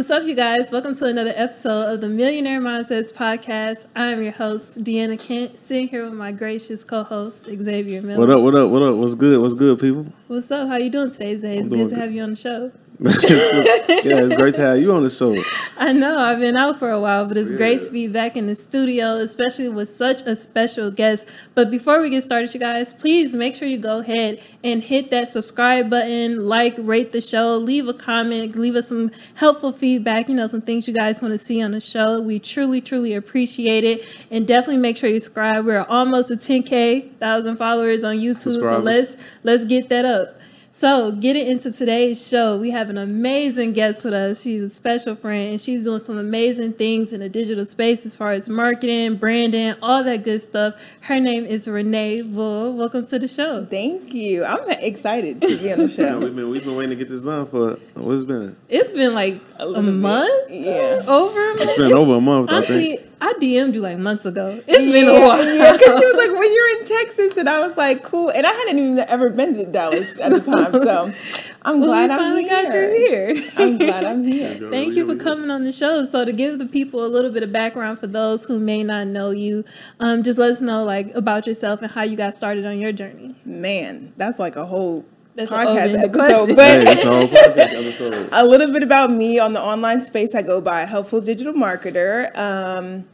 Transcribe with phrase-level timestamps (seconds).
[0.00, 0.72] What's up, you guys?
[0.72, 3.86] Welcome to another episode of the Millionaire Mindsets Podcast.
[3.94, 8.18] I'm your host, Deanna Kent, sitting here with my gracious co-host, Xavier Miller.
[8.18, 8.40] What up?
[8.40, 8.70] What up?
[8.70, 8.96] What up?
[8.96, 9.38] What's good?
[9.42, 10.06] What's good, people?
[10.28, 10.68] What's up?
[10.68, 11.58] How you doing today, Zay?
[11.58, 12.00] It's good to good.
[12.00, 12.72] have you on the show.
[13.02, 15.34] yeah, it's great to have you on the show.
[15.78, 18.46] I know I've been out for a while, but it's great to be back in
[18.46, 21.26] the studio, especially with such a special guest.
[21.54, 25.10] But before we get started, you guys, please make sure you go ahead and hit
[25.12, 30.28] that subscribe button, like, rate the show, leave a comment, leave us some helpful feedback,
[30.28, 32.20] you know, some things you guys want to see on the show.
[32.20, 34.06] We truly, truly appreciate it.
[34.30, 35.64] And definitely make sure you subscribe.
[35.64, 38.60] We're almost at 10K, thousand followers on YouTube.
[38.60, 40.39] So let's let's get that up.
[40.72, 44.40] So, getting into today's show, we have an amazing guest with us.
[44.42, 48.16] She's a special friend, and she's doing some amazing things in the digital space as
[48.16, 50.74] far as marketing, branding, all that good stuff.
[51.00, 52.76] Her name is Renee Bull.
[52.76, 53.66] Welcome to the show.
[53.66, 54.44] Thank you.
[54.44, 56.20] I'm excited to be on the we've show.
[56.20, 58.56] been we've been waiting to get this done for what's it been?
[58.68, 59.90] It's been like a, little bit.
[59.92, 61.02] month, Yeah.
[61.08, 61.60] over a month.
[61.62, 63.08] It's been over a month, I Honestly, think.
[63.22, 64.62] I DM'd you like months ago.
[64.66, 65.44] It's been a while.
[65.54, 68.46] Yeah, because she was like, "When you're in Texas," and I was like, "Cool." And
[68.46, 71.12] I hadn't even ever been to Dallas at the time, so
[71.62, 72.62] I'm Well, glad we I'm finally here.
[72.62, 73.50] got you here.
[73.56, 74.70] I'm glad I'm here.
[74.70, 76.04] Thank you for coming on the show.
[76.04, 79.06] So to give the people a little bit of background for those who may not
[79.08, 79.64] know you,
[80.00, 82.92] um, just let us know like about yourself and how you got started on your
[82.92, 83.34] journey.
[83.44, 86.56] Man, that's like a whole That's an podcast open episode.
[86.56, 86.56] question.
[86.56, 88.28] Hey, it's a whole episode.
[88.32, 90.34] a little bit about me on the online space.
[90.34, 92.34] I go by helpful digital marketer.
[92.38, 93.04] Um,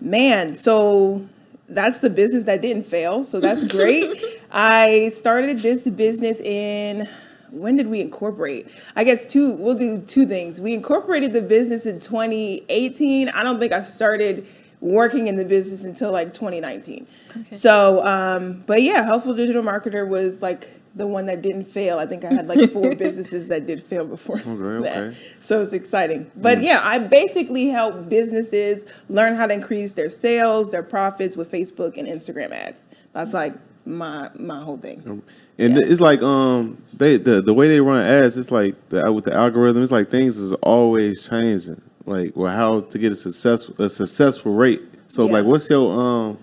[0.00, 1.26] man, so
[1.70, 3.24] that's the business that didn't fail.
[3.24, 4.22] So that's great.
[4.50, 7.08] I started this business in
[7.50, 8.68] when did we incorporate?
[8.94, 9.52] I guess two.
[9.52, 10.60] We'll do two things.
[10.60, 13.28] We incorporated the business in 2018.
[13.28, 14.46] I don't think I started
[14.80, 17.06] working in the business until like 2019.
[17.36, 17.56] Okay.
[17.56, 21.98] So, um, but yeah, helpful digital marketer was like the one that didn't fail.
[21.98, 24.48] I think I had like four businesses that did fail before Okay,
[24.88, 24.96] that.
[24.96, 25.16] okay.
[25.40, 26.30] So it's exciting.
[26.36, 31.50] But yeah, I basically help businesses learn how to increase their sales, their profits with
[31.50, 32.86] Facebook and Instagram ads.
[33.12, 33.54] That's like
[33.86, 35.22] my my whole thing.
[35.58, 35.80] And Yeah.
[35.84, 39.32] it's like um they the the way they run ads, it's like the with the
[39.34, 41.80] algorithm, it's like things is always changing.
[42.04, 44.82] Like well how to get a successful a successful rate.
[45.08, 45.32] So Yeah.
[45.34, 46.38] like what's your um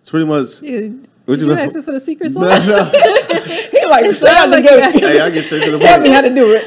[0.00, 1.60] it's pretty much Dude, What you, you know?
[1.60, 2.66] asking for the secret sauce?
[2.66, 2.84] No, no.
[3.76, 4.94] He like straight out the gate.
[5.00, 5.82] hey, I get straight to the point.
[5.82, 6.62] Tell me how to do it.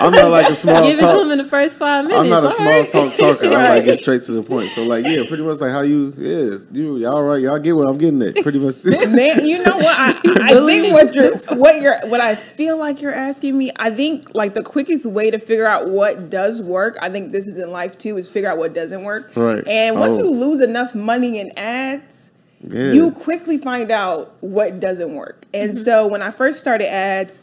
[0.00, 2.20] I'm not like a small Give it to him in the first five minutes.
[2.20, 2.88] I'm not a all small right?
[2.90, 3.46] talk talker.
[3.46, 3.84] I like Right.
[3.84, 4.70] get straight to the point.
[4.72, 7.88] So like, yeah, pretty much like how you, yeah, you, y'all right, y'all get what
[7.88, 8.36] I'm getting at.
[8.36, 8.84] Pretty much.
[8.84, 9.86] Man, you know what?
[9.98, 10.10] I,
[10.42, 13.70] I think what you're, what you're, what I feel like you're asking me.
[13.76, 16.96] I think like the quickest way to figure out what does work.
[17.00, 18.16] I think this is in life too.
[18.18, 19.32] Is figure out what doesn't work.
[19.36, 19.66] Right.
[19.66, 20.18] And once Oh.
[20.24, 22.29] you lose enough money in ads,
[22.62, 22.92] Yeah.
[22.92, 25.46] you quickly find out what doesn't work.
[25.54, 25.82] And mm-hmm.
[25.82, 27.38] so when I first started ads,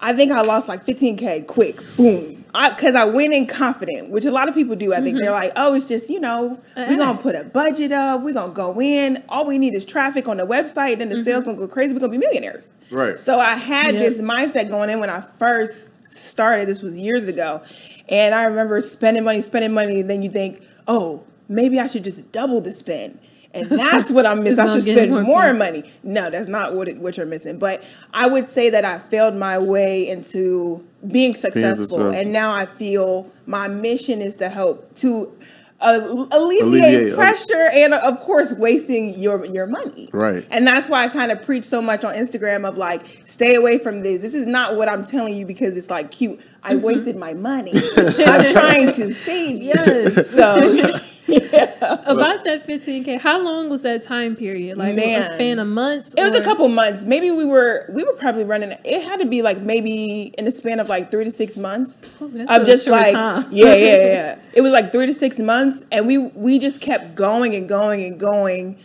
[0.00, 2.44] I think I lost like 15k quick, boom.
[2.52, 4.92] Because I, went in confident, which a lot of people do.
[4.92, 5.34] I think they're mm-hmm.
[5.34, 8.22] like, oh, it's just, you know, An we're going to put a budget up.
[8.22, 9.22] We're going to go in.
[9.28, 10.98] All we need is traffic on the website.
[10.98, 11.24] Then the mm-hmm.
[11.24, 11.92] sales going to go crazy.
[11.92, 12.70] We're going to be millionaires.
[12.90, 13.18] Right.
[13.20, 14.00] So I had Yeah.
[14.00, 16.66] this mindset going in when I first started.
[16.66, 17.62] This was years ago.
[18.08, 20.00] And I remember spending money, spending money.
[20.00, 23.20] And then you think, oh, maybe I should just double the spend.
[23.52, 24.60] And that's what I'm missing.
[24.60, 25.90] I should spend more more money.
[26.04, 27.58] No, that's not what, it, what you're missing.
[27.58, 27.82] But
[28.14, 31.86] I would say that I failed my way into being successful.
[31.86, 32.10] successful.
[32.10, 35.36] And now I feel my mission is to help to
[35.80, 40.10] uh, alleviate, Alleviate, uh, pressure and, uh, of course, wasting your, your money.
[40.12, 40.46] Right.
[40.50, 43.78] And that's why I kind of preach so much on Instagram of like, stay away
[43.78, 44.20] from this.
[44.20, 46.40] This is not what I'm telling you because it's like cute.
[46.62, 47.72] I wasted my money.
[47.96, 49.72] I'm trying to save you.
[49.74, 50.30] Yes.
[50.30, 51.06] So
[51.80, 54.78] About that 15K, how long was that time period?
[54.78, 56.12] Like a span of months?
[56.16, 57.04] it was a couple months.
[57.04, 58.76] Maybe we were we were probably running.
[58.84, 62.02] It had to be like maybe in the span of like three to six months.
[62.20, 63.44] Oh, that's of just like time.
[63.50, 64.38] yeah, yeah, yeah.
[64.54, 68.02] It was like three to six months, and we we just kept going and going
[68.02, 68.78] and going.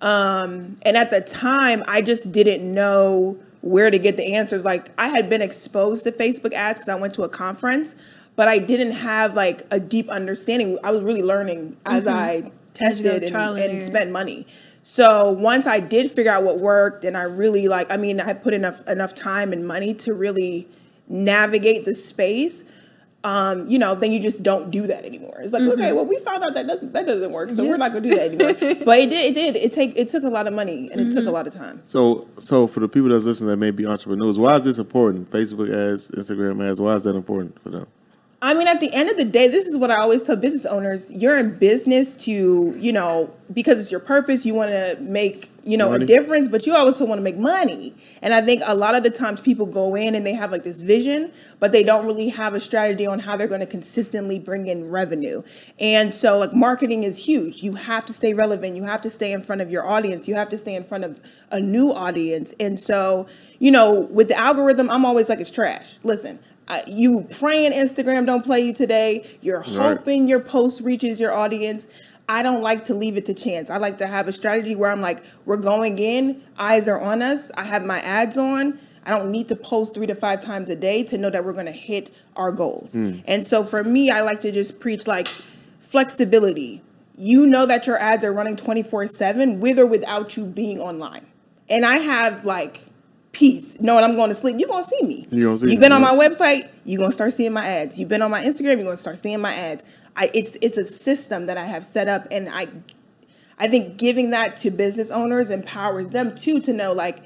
[0.00, 4.64] Um, and at the time, I just didn't know where to get the answers.
[4.64, 7.94] Like I had been exposed to Facebook ads because I went to a conference,
[8.36, 10.78] but I didn't have like a deep understanding.
[10.82, 12.16] I was really learning as mm-hmm.
[12.16, 12.52] I
[12.82, 14.46] As you go tested and, and and spent money.
[14.82, 18.32] So once I did figure out what worked, and I really like, I mean, I
[18.32, 20.68] put enough enough time and money to really
[21.08, 22.64] navigate the space.
[23.22, 25.40] Um, you know, then you just don't do that anymore.
[25.42, 25.72] It's like, Mm-hmm.
[25.80, 28.14] okay, well, we found out that doesn't that doesn't work, so we're not gonna do
[28.16, 28.54] that anymore.
[28.86, 29.56] but it did, it did.
[29.56, 31.16] It take it took a lot of money and it Mm-hmm.
[31.18, 31.80] took a lot of time.
[31.84, 35.30] So, so for the people that's listening that may be entrepreneurs, why is this important?
[35.30, 37.86] Facebook ads, Instagram ads, why is that important for them?
[38.42, 40.64] I mean, at the end of the day, this is what I always tell business
[40.64, 44.46] owners: you're in business to, you know, because it's your purpose.
[44.46, 46.04] You want to make, you know, Money.
[46.04, 47.94] a difference, but you also want to make money.
[48.22, 50.62] And I think a lot of the times people go in and they have like
[50.62, 54.38] this vision, but they don't really have a strategy on how they're going to consistently
[54.38, 55.42] bring in revenue.
[55.78, 57.62] And so, like, marketing is huge.
[57.62, 58.74] You have to stay relevant.
[58.74, 60.26] You have to stay in front of your audience.
[60.26, 61.20] You have to stay in front of
[61.50, 62.54] a new audience.
[62.58, 63.26] And so,
[63.58, 65.96] you know, with the algorithm, I'm always like, it's trash.
[66.04, 66.38] Listen.
[66.70, 69.28] I, you praying Instagram don't play you today.
[69.40, 71.88] You're hoping your post reaches your audience.
[72.28, 73.70] I don't like to leave it to chance.
[73.70, 77.22] I like to have a strategy where I'm like, we're going in, eyes are on
[77.22, 77.50] us.
[77.56, 78.78] I have my ads on.
[79.04, 81.54] I don't need to post three to five times a day to know that we're
[81.54, 82.92] going to hit our goals.
[82.92, 83.18] Hmm.
[83.24, 85.26] And so for me, I like to just preach like
[85.80, 86.82] flexibility.
[87.16, 91.26] You know that your ads are running 24 7 with or without you being online.
[91.68, 92.82] And I have like
[93.32, 94.56] peace knowing I'm going to sleep.
[94.58, 95.26] You're going to see me.
[95.30, 97.66] You gonna see You've me, been on my website, you're going to start seeing my
[97.66, 97.98] ads.
[97.98, 99.84] You've been on my Instagram, you're going to start seeing my ads.
[100.16, 102.68] I, it's it's a system that I have set up and I
[103.58, 107.22] I think giving that to business owners empowers them too to know like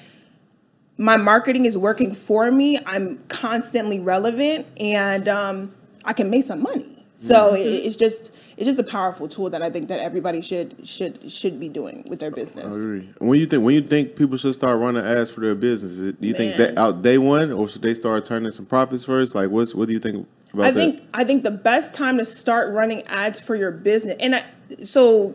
[0.99, 2.79] my marketing is working for me.
[2.87, 5.75] I'm constantly relevant and um,
[6.05, 7.05] I can make some money.
[7.17, 10.87] So it, it's just it's just a powerful tool that I think that everybody should
[10.87, 12.67] should should be doing with their business.
[12.67, 13.11] I agree.
[13.19, 16.29] When you think when you think people should start running ads for their business, do
[16.29, 16.75] you think Man.
[16.75, 19.35] that out day one, or should they start turning some profits first?
[19.35, 20.81] Like, what's what do you think about I that?
[20.81, 24.45] think I think the best time to start running ads for your business, and I,
[24.83, 25.35] so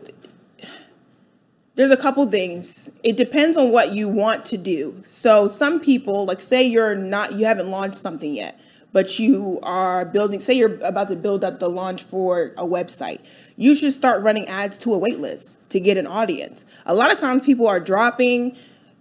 [1.80, 2.90] there's a couple things.
[3.02, 5.00] It depends on what you want to do.
[5.02, 8.60] So some people, like say you're not, you haven't launched something yet,
[8.92, 10.40] but you are building.
[10.40, 13.20] Say you're about to build up the launch for a website.
[13.56, 16.64] You should start running ads to a waitlist to get an audience.
[16.86, 18.56] A lot of times people are dropping.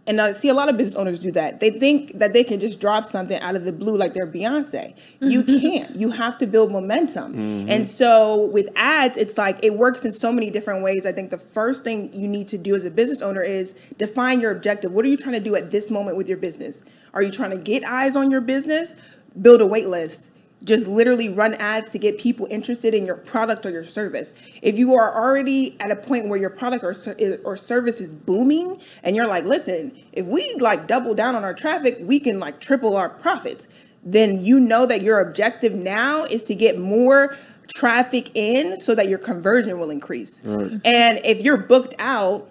[0.07, 1.59] And I see a lot of business owners do that.
[1.59, 4.95] They think that they can just drop something out of the blue like they're Beyonce.
[5.19, 5.59] You mm-hmm.
[5.59, 5.95] can't.
[5.95, 7.33] You have to build momentum.
[7.33, 7.69] Mm-hmm.
[7.69, 11.05] And so with ads, it's like it works in so many different ways.
[11.05, 14.41] I think the first thing you need to do as a business owner is define
[14.41, 14.91] your objective.
[14.93, 16.81] What are you trying to do at this moment with your business?
[17.13, 18.95] Are you trying to get eyes on your business?
[19.41, 20.31] Build a wait list
[20.63, 24.33] just literally run ads to get people interested in your product or your service.
[24.61, 26.93] If you are already at a point where your product or,
[27.43, 31.53] or service is booming and you're like, listen, if we like double down on our
[31.53, 33.67] traffic, we can like triple our profits.
[34.03, 37.35] Then you know that your objective now is to get more
[37.73, 40.41] traffic in so that your conversion will increase.
[40.83, 42.49] And if you're booked out,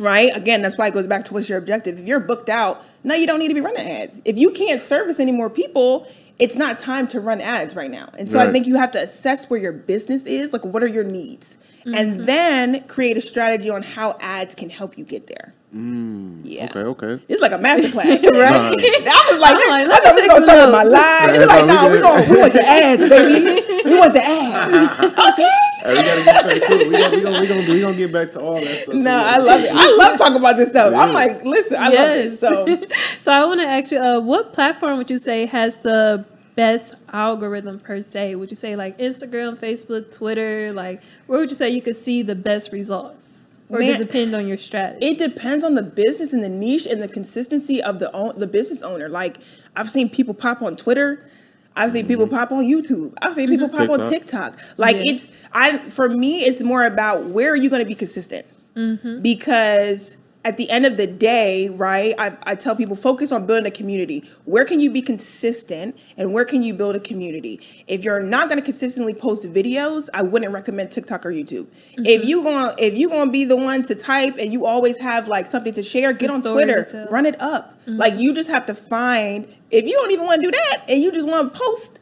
[0.00, 0.34] right?
[0.34, 1.98] Again, that's why it goes back to what's your objective.
[1.98, 4.20] If you're booked out, no, you don't need to be running ads.
[4.24, 6.08] If you can't service any more people,
[6.38, 8.08] it's not time to run ads right now.
[8.16, 10.88] And so I think you have to assess where your business is, like what are
[10.88, 12.24] your needs, and mm-hmm.
[12.24, 15.52] then create a strategy on how ads can help you get there.
[15.72, 16.64] Yeah.
[16.70, 17.20] Okay, okay.
[17.28, 18.24] It's like a master class, right?
[18.24, 20.94] I was like, I'm like, I thought we take gonna start with my notes.
[20.94, 21.28] line.
[21.28, 22.02] Yeah, You're like, no, no, we we good.
[22.02, 23.62] going we want the ads, baby.
[23.84, 25.14] We want the ads.
[25.30, 25.50] Okay.
[25.82, 26.88] Hey, we gotta get back to it.
[26.88, 28.94] We gonna we gonna we gonna, we gonna get back to all that stuff.
[28.94, 29.08] No, too.
[29.08, 29.70] I love it.
[29.72, 30.92] I love talking about this stuff.
[30.94, 32.38] I'm like, listen, I love it.
[32.38, 32.66] So
[33.22, 36.26] so I want to ask you, uh, what platform would you say has the
[36.56, 38.34] best algorithm per se?
[38.34, 40.72] Would you say like Instagram, Facebook, Twitter?
[40.72, 43.46] Like, where would you say you could see the best results?
[43.70, 45.06] Or does it depend on your strategy?
[45.06, 48.46] it depends on the business and the niche and the consistency of the own, the
[48.46, 49.08] business owner.
[49.08, 49.38] Like
[49.76, 51.24] I've seen people pop on Twitter.
[51.76, 52.36] I've seen people mm-hmm.
[52.36, 53.14] pop on YouTube.
[53.22, 53.76] I've seen people mm-hmm.
[53.76, 54.56] pop on TikTok.
[54.56, 54.78] TikTok.
[54.78, 55.12] Like Yeah.
[55.12, 58.46] it's I for me, it's more about where are you going to be consistent?
[58.76, 59.22] Mm-hmm.
[59.22, 62.14] Because at the end of the day, right?
[62.18, 64.28] I, I tell people focus on building a community.
[64.44, 67.60] Where can you be consistent and where can you build a community?
[67.86, 71.66] If you're not going to consistently post videos, I wouldn't recommend TikTok or YouTube.
[71.98, 74.96] If you gonna, if you going to be the one to type and you always
[74.96, 77.78] have like something to share, get A on Twitter, run it up.
[77.86, 81.02] Like you just have to find if you don't even want to do that and
[81.02, 81.99] you just want to post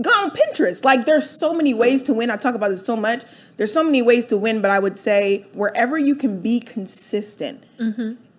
[0.00, 0.84] go on Pinterest.
[0.84, 2.30] Like there's so many ways to win.
[2.30, 3.24] I talk about this so much.
[3.56, 7.64] There's so many ways to win, but I would say wherever you can be consistent,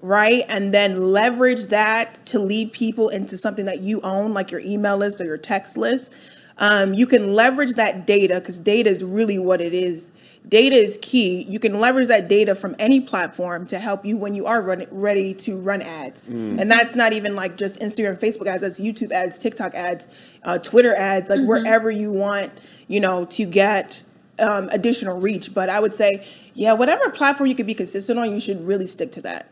[0.02, 0.46] right?
[0.50, 4.98] And then leverage that to lead people into something that you own, like your email
[4.98, 6.14] list or your text list.
[6.60, 10.12] Um, you can leverage that data because data is really what it is.
[10.48, 11.44] Data is key.
[11.44, 14.88] You can leverage that data from any platform to help you when you are running,
[14.92, 16.30] ready to run ads.
[16.60, 18.62] And that's not even like just Instagram, Facebook ads.
[18.62, 20.08] That's YouTube ads, TikTok ads,
[20.44, 22.54] uh, Twitter ads, like wherever you want,
[22.88, 24.04] you know, to get
[24.40, 25.54] um, additional reach.
[25.54, 28.88] But I would say, yeah, whatever platform you could be consistent on, you should really
[28.88, 29.50] stick to that.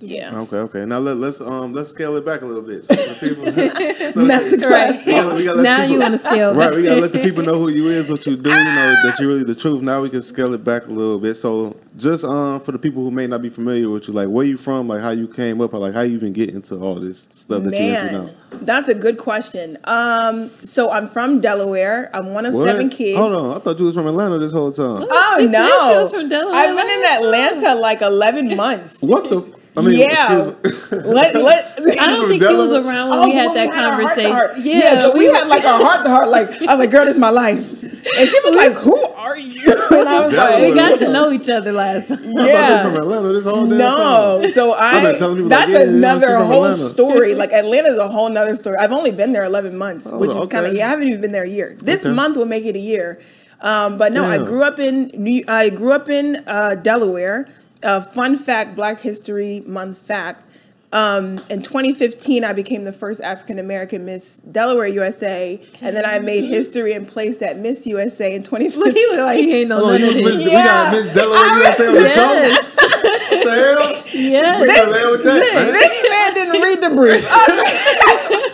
[0.00, 0.38] Yeah.
[0.40, 0.84] Okay, okay.
[0.84, 2.84] Now let, let's um let's scale it back a little bit.
[2.84, 3.44] So for people,
[4.12, 4.68] so Massacre.
[4.68, 4.98] Right.
[5.04, 7.12] we gotta, we gotta let Now people, you want to scale Right, we gotta let
[7.12, 9.54] the people know who you is, what you do, you know that you're really the
[9.54, 9.82] truth.
[9.82, 11.34] Now we can scale it back a little bit.
[11.34, 14.44] So just um for the people who may not be familiar with you, like where
[14.44, 16.96] you from, like how you came up, or like how you even get into all
[16.96, 18.24] this stuff that you into now.
[18.24, 19.78] Man, that's a good question.
[19.84, 22.10] Um, so I'm from Delaware.
[22.14, 22.66] I'm one of What?
[22.66, 23.18] seven kids.
[23.18, 25.06] Hold on, I thought you was from Atlanta this whole time.
[25.10, 29.02] Oh She said no, she was from Delaware I've been in Atlanta like 11 months.
[29.02, 29.57] What the?
[29.78, 30.48] F- I mean, yeah.
[30.48, 30.98] excuse me.
[31.12, 33.74] let, let, I don't from think he was around when Oh, we had that our
[33.74, 34.32] heart conversation.
[34.32, 34.58] heart.
[34.58, 36.28] Yeah, Yeah, so we had like a heart to heart.
[36.28, 39.38] Like I was like, "Girl, this is my life," and she was like, "Who are
[39.38, 39.54] you?"
[39.90, 40.68] And I was Delaware.
[40.68, 42.10] we got to know each other last.
[42.10, 44.50] I thought you was from Atlanta this whole damn No, time.
[44.52, 46.88] so I've I been telling people, like, that's yeah, yeah, another from whole Atlanta.
[46.90, 47.34] story.
[47.34, 48.76] Like Atlanta's a whole nother story.
[48.76, 50.78] I've only been there 11 months, Oh, which is kind of okay.
[50.78, 50.86] yeah.
[50.86, 51.76] I haven't even been there a year.
[51.80, 52.12] This Okay.
[52.14, 53.20] month will make it a year.
[53.60, 55.42] Um, but no, I grew up in New.
[55.48, 57.48] I grew up in uh, Delaware.
[57.82, 60.44] Uh, fun fact: Black History Month fact.
[60.90, 66.18] Um, in 2015, I became the first African American Miss Delaware USA, and then I
[66.18, 68.82] made history and placed at Miss USA in 2015.
[68.82, 70.24] Look, he look like he ain't no Oh, none you of was.
[70.36, 72.32] Miss- We got Miss Delaware I USA on the show.
[72.32, 74.02] Yes, What the hell?
[74.14, 74.80] Yes.
[74.80, 75.72] can land with that, man.
[75.74, 77.28] this man didn't read the brief.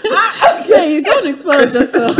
[0.64, 2.16] Okay, you don't expose yourself.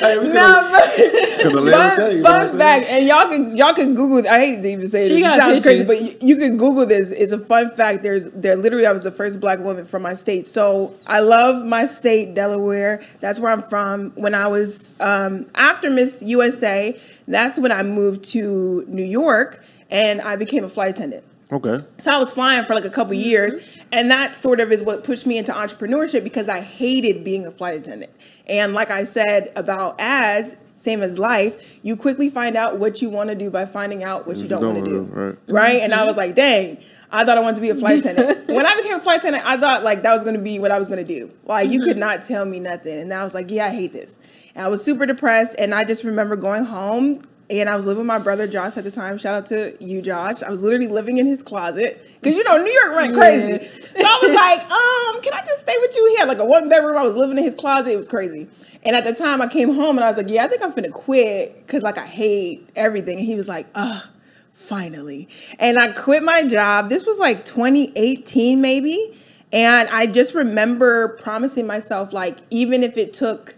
[0.00, 3.06] Hey, we No, can- but can land with that, you know I'm fun fact, and
[3.06, 4.28] y'all can y'all can Google.
[4.30, 5.18] I hate to even say She this.
[5.18, 7.10] It got sounds crazy, but you, you can Google this.
[7.10, 8.02] It's a fun fact.
[8.02, 10.46] There's there literally I was the first black woman from my state.
[10.46, 13.00] So I love my state, Delaware.
[13.20, 14.10] That's where I'm from.
[14.16, 20.20] When I was um, after Miss USA, that's when I moved to New York and
[20.20, 21.24] I became a flight attendant.
[21.52, 21.76] Okay.
[21.98, 23.28] So I was flying for like a couple mm-hmm.
[23.28, 27.46] years, and that sort of is what pushed me into entrepreneurship because I hated being
[27.46, 28.12] a flight attendant.
[28.46, 33.10] And like I said about ads, same as life, you quickly find out what you
[33.10, 35.02] want to do by finding out what you don't want to do.
[35.02, 35.38] right.
[35.46, 35.82] Right?
[35.82, 36.06] And I mm-hmm.
[36.06, 36.78] was like, dang,
[37.10, 38.48] I thought I wanted to be a flight attendant.
[38.48, 40.70] when I became a flight attendant, I thought like that was going to be what
[40.70, 41.30] I was going to do.
[41.44, 42.00] Like you could mm-hmm.
[42.00, 42.98] not tell me nothing.
[42.98, 44.16] And I was like, yeah, I hate this.
[44.54, 45.56] And I was super depressed.
[45.58, 48.84] And I just remember going home and I was living with my brother Josh at
[48.84, 49.18] the time.
[49.18, 50.42] Shout out to you, Josh.
[50.42, 53.66] I was literally living in his closet because you know New York went crazy.
[53.66, 56.06] So I was like, um, can I just stay with you?
[56.10, 56.96] He had like a one bedroom.
[56.96, 57.92] I was living in his closet.
[57.92, 58.48] It was crazy.
[58.82, 60.72] And at the time, I came home and I was like, yeah, I think I'm
[60.72, 63.18] finna quit because like I hate everything.
[63.18, 64.04] And he was like, ugh
[64.52, 65.28] finally.
[65.58, 66.90] And I quit my job.
[66.90, 69.18] This was like 2018, maybe.
[69.52, 73.56] And I just remember promising myself, like, even if it took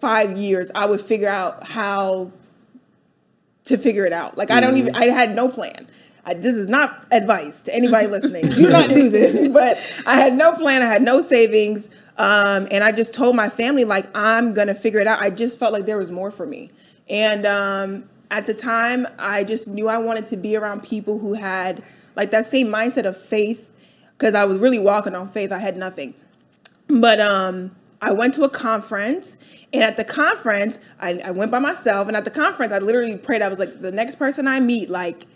[0.00, 2.32] five years, I would figure out how
[3.64, 4.36] to figure it out.
[4.36, 5.86] Like, I don't even, I had no plan.
[6.24, 8.48] I, this is not advice to anybody listening.
[8.48, 9.48] Do not do this.
[9.52, 10.82] But I had no plan.
[10.82, 11.88] I had no savings.
[12.18, 15.20] Um, and I just told my family, like, I'm going to figure it out.
[15.20, 16.70] I just felt like there was more for me.
[17.08, 21.34] And um, at the time, I just knew I wanted to be around people who
[21.34, 21.82] had
[22.16, 23.72] like that same mindset of faith
[24.16, 25.52] because I was really walking on faith.
[25.52, 26.14] I had nothing.
[26.88, 29.38] But um, I went to a conference,
[29.72, 32.08] and at the conference, I, I went by myself.
[32.08, 33.42] And at the conference, I literally prayed.
[33.42, 35.26] I was like, the next person I meet, like,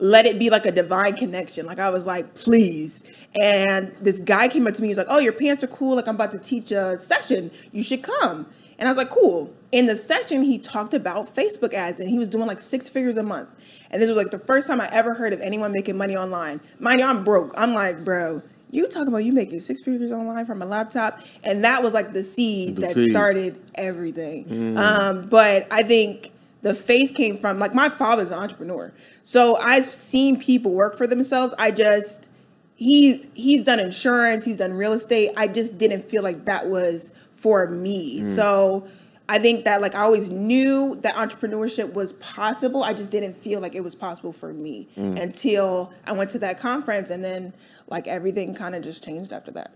[0.00, 1.66] let it be like a divine connection.
[1.66, 3.04] Like I was like, please.
[3.40, 4.88] And this guy came up to me.
[4.88, 5.96] He was like, oh, your pants are cool.
[5.96, 7.50] Like I'm about to teach a session.
[7.72, 8.46] You should come.
[8.78, 9.52] And I was like, cool.
[9.72, 13.18] In the session, he talked about Facebook ads, and he was doing like six figures
[13.18, 13.50] a month.
[13.90, 16.60] And this was like the first time I ever heard of anyone making money online.
[16.78, 17.52] Mind you, I'm broke.
[17.56, 21.64] I'm like, bro, you talking about you making six figures online from a laptop, and
[21.64, 23.10] that was like the seed The that seed.
[23.10, 24.76] started everything.
[24.76, 29.86] Um, but I think the faith came from like my father's an entrepreneur, so I've
[29.86, 31.54] seen people work for themselves.
[31.58, 32.28] I just
[32.76, 35.30] he he's done insurance, he's done real estate.
[35.36, 38.22] I just didn't feel like that was for me.
[38.22, 38.86] So
[39.30, 42.82] I think that like I always knew that entrepreneurship was possible.
[42.82, 46.58] I just didn't feel like it was possible for me until I went to that
[46.58, 47.54] conference and then
[47.86, 49.70] like everything kind of just changed after that.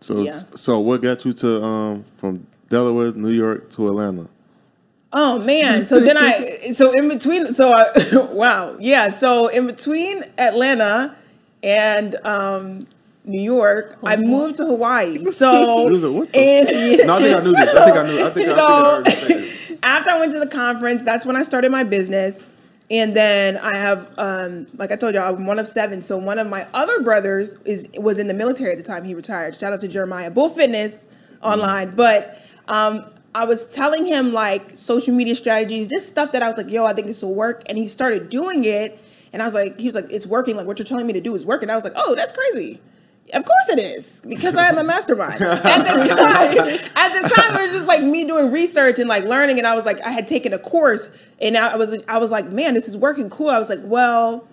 [0.00, 0.40] So, Yeah.
[0.54, 4.28] so what got you to um from Delaware, New York to Atlanta?
[5.12, 5.84] Oh man.
[5.84, 7.84] So then I so in between so I
[8.32, 8.76] wow.
[8.80, 9.10] Yeah.
[9.10, 11.14] So in between Atlanta
[11.62, 12.86] and um
[13.26, 15.30] New York, I moved to Hawaii.
[15.32, 17.74] So You what the- and No, I think I knew this.
[17.74, 18.24] I think I knew.
[18.24, 21.70] I think I, think I after I went to the conference, that's when I started
[21.72, 22.46] my business.
[22.88, 26.02] And then I have, um, like I told you, I'm one of seven.
[26.02, 29.02] So one of my other brothers is was in the military at the time.
[29.02, 29.56] He retired.
[29.56, 31.08] Shout out to Jeremiah Bull Fitness
[31.42, 31.96] online.
[31.96, 33.04] But um,
[33.34, 36.84] I was telling him like social media strategies, just stuff that I was like, yo,
[36.84, 37.64] I think this will work.
[37.68, 39.02] And he started doing it.
[39.32, 40.56] And I was like, he was like, it's working.
[40.56, 41.70] Like what you're telling me to do is working.
[41.70, 42.80] I was like, oh, that's crazy.
[43.32, 45.42] Of course it is, because I am a mastermind.
[45.42, 49.24] At the time, at the time, it was just like me doing research and like
[49.24, 52.30] learning, and I was like, I had taken a course, and I was, I was
[52.30, 53.48] like, man, this is working cool.
[53.48, 54.46] I was like, well,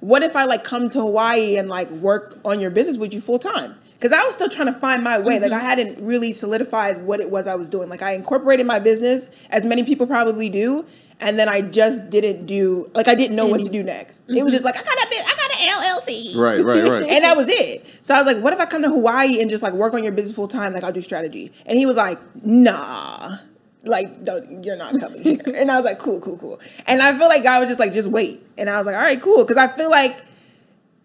[0.00, 3.20] what if I like come to Hawaii and like work on your business with you
[3.20, 3.76] full time?
[3.98, 5.40] Because I was still trying to find my way.
[5.40, 5.66] Like I mm-hmm.
[5.66, 7.88] hadn't really solidified what it was I was doing.
[7.88, 10.86] Like I incorporated my business, as many people probably do,
[11.20, 14.22] and then I just didn't do like I didn't know what to do next.
[14.28, 14.50] It was mm-hmm.
[14.50, 16.36] just like I got a bit, I got an LLC.
[16.36, 17.02] Right, right, right.
[17.10, 17.86] And that was it.
[18.02, 20.04] So I was like, what if I come to Hawaii and just like work on
[20.04, 20.74] your business full time?
[20.74, 21.52] Like I'll do strategy.
[21.66, 23.38] And he was like, nah.
[23.82, 25.40] Like don't, you're not coming here.
[25.54, 26.60] and I was like, cool, cool, cool.
[26.86, 28.46] And I feel like God was just like, just wait.
[28.56, 29.44] And I was like, all right, cool.
[29.44, 30.22] Cause I feel like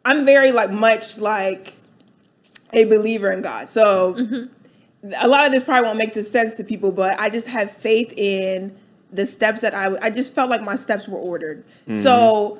[0.05, 1.73] I'm very like much like
[2.73, 3.69] a believer in God.
[3.69, 5.11] So mm-hmm.
[5.21, 8.13] a lot of this probably won't make sense to people, but I just have faith
[8.17, 8.77] in
[9.11, 11.63] the steps that I I just felt like my steps were ordered.
[11.87, 11.97] Mm-hmm.
[11.97, 12.59] So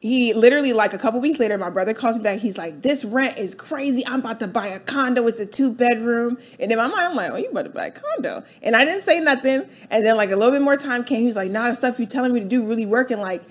[0.00, 2.38] he literally like a couple weeks later, my brother calls me back.
[2.38, 4.06] He's like, "This rent is crazy.
[4.06, 5.26] I'm about to buy a condo.
[5.26, 7.86] It's a two bedroom." And in my mind, I'm like, "Oh, you about to buy
[7.86, 9.64] a condo?" And I didn't say nothing.
[9.90, 11.20] And then like a little bit more time came.
[11.20, 13.42] He was like, "Nah, the stuff you're telling me to do really working." Like,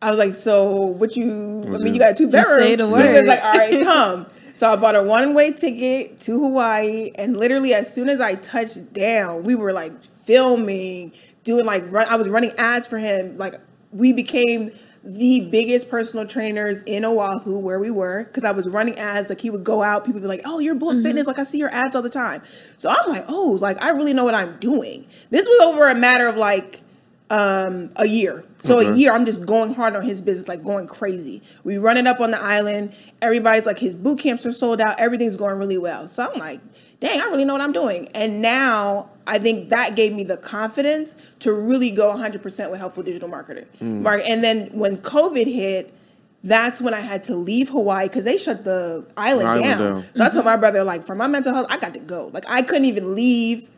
[0.00, 1.64] I was like, "So what you?
[1.66, 4.26] I mean, you got a two bedroom." say the He was like, "All right, come."
[4.60, 8.34] So I bought a one way ticket to Hawaii, and literally as soon as I
[8.34, 11.12] touched down, we were like filming,
[11.44, 12.06] doing like run.
[12.06, 13.38] I was running ads for him.
[13.38, 13.54] Like
[13.90, 14.70] we became
[15.02, 19.30] the biggest personal trainers in Oahu where we were because I was running ads.
[19.30, 21.04] Like he would go out, people would be like, "Oh, you're Bullet mm-hmm.
[21.04, 22.42] Fitness." Like I see your ads all the time.
[22.76, 25.94] So I'm like, "Oh, like I really know what I'm doing." This was over a
[25.94, 26.82] matter of like
[27.30, 28.44] um a year.
[28.62, 31.42] So a year i'm just going hard on his business like going crazy.
[31.64, 32.92] We run it up on the island.
[33.22, 35.00] Everybody's like his boot camps are sold out.
[35.00, 36.08] Everything's going really well.
[36.08, 36.60] So i'm like
[36.98, 38.08] dang i really know what i'm doing.
[38.14, 43.02] And now i think that gave me the confidence to really go 100% with helpful
[43.02, 45.94] digital marketing Mark, and then when covid hit
[46.42, 49.78] that's when I had to leave Hawaii because they shut the island, Island down.
[49.78, 50.04] down.
[50.14, 52.30] So I told my brother, like, for my mental health, I got to go.
[52.32, 53.68] Like, I couldn't even leave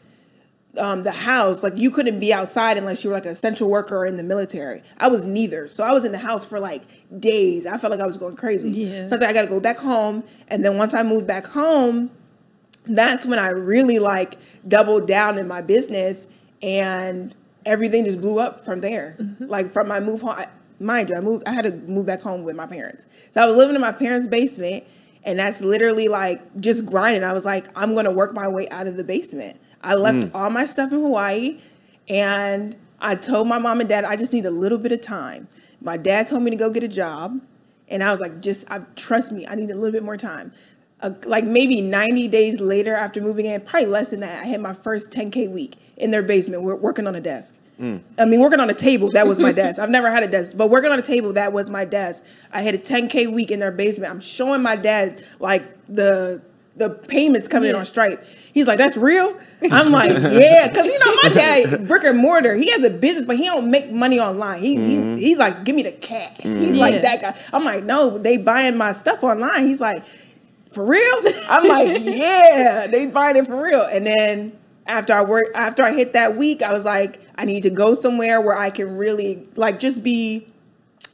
[0.78, 1.62] um, the house.
[1.62, 4.22] Like you couldn't be outside unless you were like an essential worker or in the
[4.22, 4.82] military.
[4.98, 5.68] I was neither.
[5.68, 6.82] So I was in the house for like
[7.20, 7.66] days.
[7.66, 8.70] I felt like I was going crazy.
[8.70, 9.06] Yeah.
[9.06, 10.24] So I, I got to go back home.
[10.48, 12.10] And then once I moved back home,
[12.86, 16.26] that's when I really like doubled down in my business
[16.62, 19.16] and everything just blew up from there.
[19.40, 20.46] Like from my move home, I,
[20.80, 23.06] mind you, I moved, I had to move back home with my parents.
[23.32, 24.84] So I was living in my parents' basement
[25.24, 27.22] and that's literally like just grinding.
[27.24, 29.60] I was like, I'm going to work my way out of the basement.
[29.82, 31.60] I left all my stuff in Hawaii
[32.08, 35.48] and I told my mom and dad, I just need a little bit of time.
[35.80, 37.40] My dad told me to go get a job.
[37.88, 40.52] And I was like, just I, trust me, I need a little bit more time.
[41.00, 44.60] Uh, like maybe 90 days later after moving in, probably less than that, I had
[44.60, 46.62] my first 10K week in their basement.
[46.62, 47.54] We're working on a desk.
[48.18, 49.80] I mean, working on a table, that was my desk.
[49.80, 52.22] I've never had a desk, but working on a table, that was my desk.
[52.52, 54.12] I had a 10K week in their basement.
[54.12, 56.40] I'm showing my dad like the
[56.76, 57.80] the payments coming in Yeah.
[57.80, 58.26] on Stripe.
[58.52, 59.36] He's like, that's real?
[59.70, 60.72] I'm like, yeah.
[60.72, 63.70] Cause you know, my dad, brick and mortar, he has a business, but he don't
[63.70, 64.60] make money online.
[64.60, 65.16] He, he mm-hmm.
[65.16, 66.38] he's like, give me the cash.
[66.38, 66.76] He's mm-hmm.
[66.76, 67.00] like Yeah.
[67.00, 67.40] that guy.
[67.52, 69.66] I'm like, no, they buying my stuff online.
[69.66, 70.02] He's like,
[70.70, 71.20] for real?
[71.48, 73.82] I'm like, yeah, they buying it for real.
[73.82, 74.52] And then
[74.86, 77.94] after I work, after I hit that week, I was like, I need to go
[77.94, 80.46] somewhere where I can really like just be.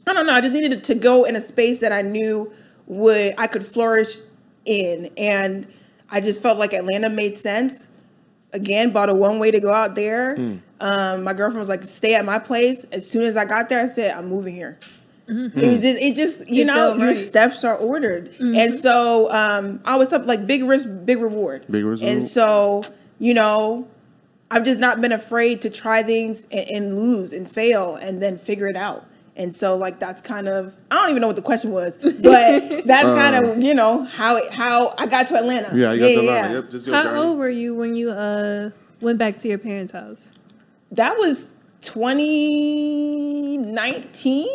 [0.07, 0.33] I don't know.
[0.33, 2.51] I just needed to go in a space that I knew
[2.87, 4.17] would I could flourish
[4.65, 5.67] in, and
[6.09, 7.87] I just felt like Atlanta made sense.
[8.51, 10.35] Again, bought a one way to go out there.
[10.79, 13.79] Um, my girlfriend was like, "Stay at my place." As soon as I got there,
[13.79, 14.77] I said, "I'm moving here."
[15.27, 19.31] It was just, it just, you It know, felt your steps are ordered, and so
[19.31, 22.31] um, I was up like big risk, big reward, Big risk, and reward.
[22.31, 22.81] so
[23.19, 23.87] you know,
[24.49, 28.39] I've just not been afraid to try things and, and lose and fail and then
[28.39, 29.05] figure it out.
[29.39, 32.21] And so like that's kind of I don't even know what the question was, but
[32.85, 35.71] that's kind of you know how it, how I got to Atlanta.
[35.71, 35.75] Uh.
[35.75, 36.53] Yeah, you got to Atlanta.
[36.55, 37.19] Yep, just your How journey.
[37.19, 40.33] old were you when you uh went back to your parents' house?
[40.91, 41.47] That was
[41.81, 44.47] 2019.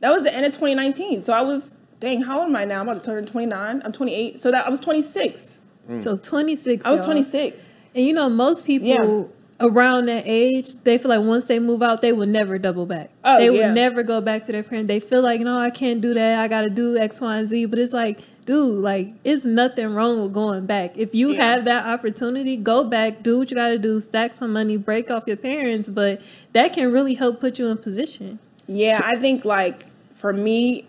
[0.00, 1.22] That was the end of 2019.
[1.22, 2.80] So I was dang, how old am I now?
[2.80, 3.82] I'm about to turn 29.
[3.84, 4.40] I'm 28.
[4.40, 5.60] So that I was 26.
[6.00, 6.84] So 26.
[6.84, 7.04] I was y'all.
[7.06, 7.64] 26.
[7.94, 9.22] And you know, most people Yeah.
[9.60, 13.10] Around that age, they feel like once they move out, they will never double back.
[13.24, 13.66] Oh, they yeah.
[13.68, 14.88] would never go back to their parents.
[14.88, 16.38] They feel like, no, I can't do that.
[16.40, 17.66] I got to do X, Y, and Z.
[17.66, 20.96] But it's like, dude, like, it's nothing wrong with going back.
[20.96, 21.50] If you Yeah.
[21.50, 25.10] have that opportunity, go back, do what you got to do, stack some money, break
[25.10, 25.88] off your parents.
[25.88, 26.20] But
[26.52, 28.38] that can really help put you in position.
[28.66, 30.86] Yeah, I think like for me,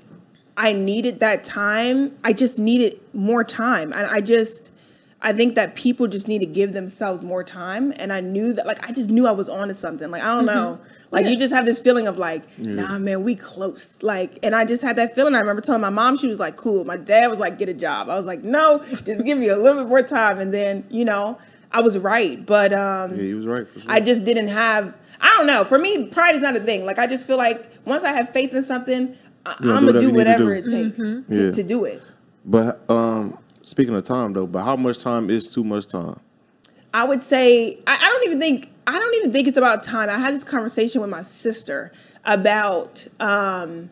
[0.57, 2.13] I needed that time.
[2.23, 3.91] I just needed more time.
[3.93, 4.71] And I just
[5.23, 7.93] I think that people just need to give themselves more time.
[7.97, 10.09] And I knew that like I just knew I was onto something.
[10.09, 10.79] Like I don't know.
[11.11, 13.97] Like you just have this feeling of like, nah man, we close.
[14.01, 15.35] Like and I just had that feeling.
[15.35, 16.85] I remember telling my mom, she was like, cool.
[16.85, 18.09] My dad was like, get a job.
[18.09, 20.39] I was like, no, just give me a little bit more time.
[20.39, 21.37] And then, you know,
[21.71, 23.67] I was right, but um, Yeah, he was right.
[23.67, 23.91] For sure.
[23.91, 24.93] I just didn't have.
[25.21, 25.63] I don't know.
[25.65, 26.83] For me, pride is not a thing.
[26.85, 29.99] Like I just feel like once I have faith in something, I- I'm gonna gonna
[29.99, 31.33] do do whatever whatever it takes Mm-hmm.
[31.33, 31.51] to, Yeah.
[31.51, 32.01] to do it.
[32.43, 36.19] But um, speaking of time though, but how much time is too much time?
[36.93, 40.09] I would say I, I don't even think I don't even think it's about time.
[40.09, 41.91] I had this conversation with my sister
[42.25, 43.89] about um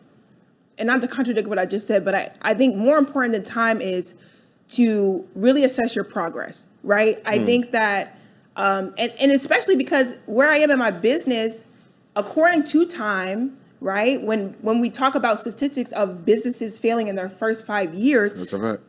[0.78, 3.44] and not to contradict what I just said, but I, I think more important than
[3.44, 4.14] time is
[4.70, 7.20] to really assess your progress, right?
[7.26, 8.18] I think that
[8.56, 11.64] um and, and especially because where I am in my business,
[12.16, 14.20] according to time, right?
[14.20, 18.34] When when we talk about statistics of businesses failing in their first five years,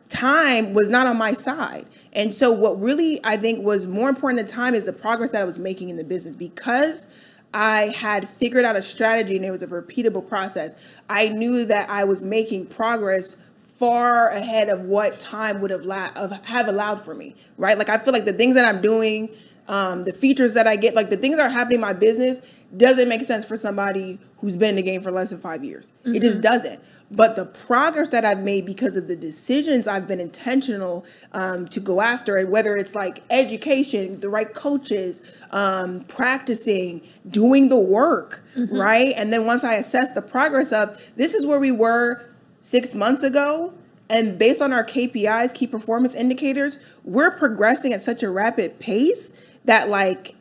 [0.08, 1.86] time was not on my side.
[2.12, 5.40] And so what really I think was more important than time is the progress that
[5.40, 7.06] I was making in the business because
[7.54, 10.74] I had figured out a strategy and it was a repeatable process.
[11.08, 13.36] I knew that I was making progress
[13.82, 16.12] far ahead of what time would have la-
[16.44, 17.76] have allowed for me, right?
[17.76, 19.28] Like I feel like the things that I'm doing,
[19.66, 22.40] um, the features that I get, like the things that are happening in my business,
[22.76, 25.92] doesn't make sense for somebody who's been in the game for less than five years.
[26.14, 26.80] It just doesn't.
[27.10, 31.80] But the progress that I've made because of the decisions I've been intentional um, to
[31.80, 38.44] go after, and whether it's like education, the right coaches, um, practicing, doing the work,
[38.70, 39.12] right?
[39.16, 42.28] And then once I assess the progress of this is where we were
[42.62, 43.74] six months ago,
[44.08, 49.32] and based on our KPIs, key performance indicators, we're progressing at such a rapid pace
[49.64, 50.36] that like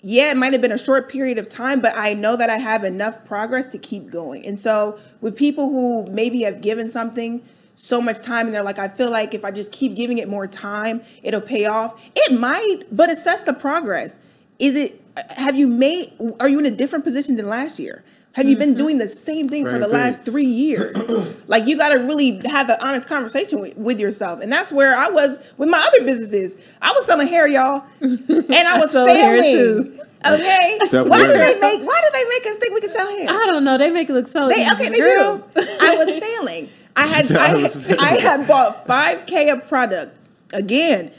[0.00, 2.58] yeah, it might have been a short period of time, but I know that I
[2.58, 4.46] have enough progress to keep going.
[4.46, 7.42] And so, with people who maybe have given something
[7.74, 10.28] so much time and they're like, I feel like if I just keep giving it
[10.28, 12.00] more time, it'll pay off.
[12.14, 14.18] It might, but assess the progress.
[14.60, 15.00] Is it,
[15.30, 18.04] have you made, are you in a different position than last year?
[18.38, 19.92] Have you been doing the same thing for the thing.
[19.94, 20.96] last three years?
[21.48, 24.40] like, you got to really have an honest conversation with, with yourself.
[24.40, 26.56] And that's where I was with my other businesses.
[26.80, 29.84] I was selling hair, y'all, and I was sold hair, failing.
[29.84, 30.00] too.
[30.26, 30.78] Okay.
[30.90, 33.28] Why do they make why do they make us think we can sell hair?
[33.30, 33.78] I don't know.
[33.78, 35.38] They make it look so They, easy, okay, they girl.
[35.54, 35.62] do.
[35.80, 36.68] I was failing.
[36.96, 40.16] I had I, I had- I had bought 5K of product.
[40.52, 41.12] Again,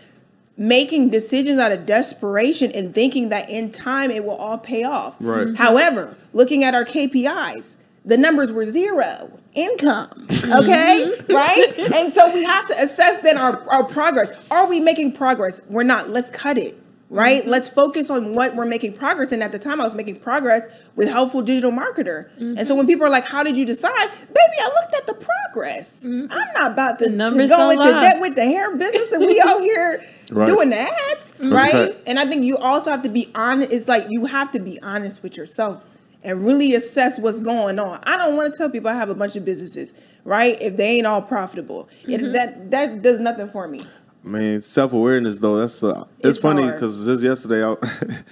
[0.57, 5.15] making decisions out of desperation and thinking that in time it will all pay off.
[5.21, 5.47] Right.
[5.47, 5.55] Mhm.
[5.55, 10.27] However, looking at our KPIs, the numbers were zero income.
[10.45, 11.11] Okay.
[11.29, 11.77] right?
[11.93, 14.29] And so we have to assess then our, our progress.
[14.51, 15.61] Are we making progress?
[15.69, 16.09] We're not.
[16.09, 16.81] Let's cut it.
[17.11, 17.47] Right?
[17.47, 19.31] Let's focus on what we're making progress.
[19.31, 22.29] And at the time I was making progress with helpful digital marketer.
[22.37, 24.11] And so when people are like, How did you decide?
[24.11, 26.05] Baby, I looked at the progress.
[26.05, 29.61] I'm not about to, to go into debt with the hair business and we out
[29.61, 30.45] here Right.
[30.45, 31.33] doing the ads.
[31.41, 31.97] a Right?
[32.05, 33.71] And I think you also have to be honest.
[33.73, 35.89] It's like you have to be honest with yourself
[36.23, 37.99] and really assess what's going on.
[38.03, 39.93] I don't want to tell people I have a bunch of businesses,
[40.25, 40.61] right?
[40.61, 43.85] If they ain't all profitable, it, that that does nothing for me.
[44.25, 45.55] I mean, self awareness though.
[45.57, 47.75] That's uh, it's, It's funny because just yesterday, I,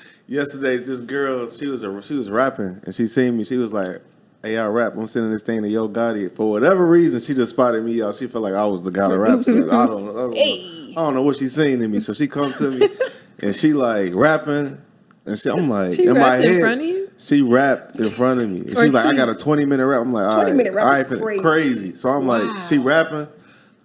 [0.28, 3.46] yesterday this girl she was a, she was rapping and she seen me.
[3.46, 4.02] She was like,
[4.44, 4.94] "Hey, I rap.
[4.98, 8.16] I'm sending this thing to Yo Gotti." For whatever reason, she just spotted me out.
[8.16, 9.44] She felt like I was the guy to rap.
[9.46, 10.12] So I don't know.
[10.12, 10.92] I don't, Hey.
[10.94, 11.02] know.
[11.02, 12.00] I don't know what she's saying in me.
[12.02, 12.88] So she comes to me
[13.42, 14.82] and she like rapping.
[15.28, 17.10] And she, I'm like, She in my rapped in head, front of you?
[17.18, 18.60] she rapped in front of me.
[18.62, 20.02] And Or she's like, I got a 20 minute rap.
[20.02, 21.42] I'm like, all 20 minute rap all is right, crazy.
[21.42, 21.96] crazy.
[21.96, 23.28] So I'm like, she rapping.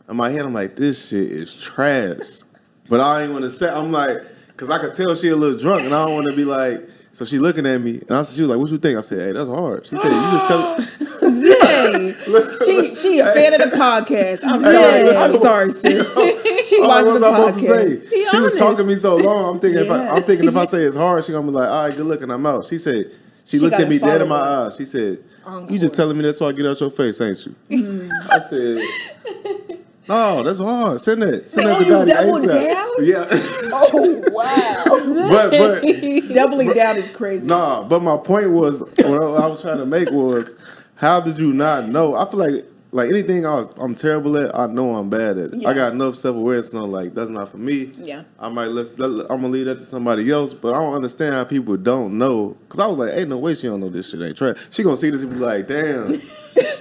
[0.08, 2.40] In my head, I'm like, this shit is trash.
[2.88, 3.68] But I ain't want to say.
[3.70, 4.18] I'm like,
[4.56, 6.88] cause I could tell she a little drunk, and I don't want to be like.
[7.12, 9.02] So she looking at me, and I said, she was like, "What you think?" I
[9.02, 10.76] said, "Hey, that's hard." She said, "You just tell."
[11.60, 12.14] Zay,
[12.66, 14.40] she she a fan of the podcast.
[14.44, 14.72] I'm Zay.
[14.72, 15.16] sorry.
[15.16, 16.06] I'm sorry, sis.
[16.62, 17.96] She watches the was I supposed to say?
[17.96, 18.10] podcast.
[18.10, 19.54] Be she was talking to me so long.
[19.56, 20.12] I'm thinking, if I, Yeah.
[20.12, 22.30] I'm thinking if I say it's hard, she gonna be like, "All right, good looking,
[22.30, 23.10] I'm out." She said,
[23.44, 24.76] she, She looked at me dead in my eyes.
[24.76, 25.70] She said, Encore.
[25.72, 28.10] "You just telling me that so I get out your face, ain't you?" Mm.
[28.30, 31.00] I said, Oh, that's hard.
[31.00, 31.48] Send it.
[31.50, 32.88] Send that to Yo Gotti doubled ASAP." down?
[33.00, 33.26] Yeah,
[33.74, 35.28] Oh wow!
[35.30, 37.46] but but Doubling down is crazy.
[37.46, 40.54] Nah, but my point was what I was trying to make was
[41.02, 42.14] how did you not know?
[42.14, 45.54] I feel like like anything I was, I'm terrible at, I know I'm bad at.
[45.54, 45.70] Yeah.
[45.70, 47.90] I got enough self awareness to know like that's not for me.
[47.98, 48.22] Yeah.
[48.38, 51.34] I might let, let I'm gonna leave that to somebody else, but I don't understand
[51.34, 52.56] how people don't know.
[52.68, 54.56] Cause I was like, ain't no way she don't know this shit ain't trash.
[54.70, 56.10] She gonna see this and be like, damn.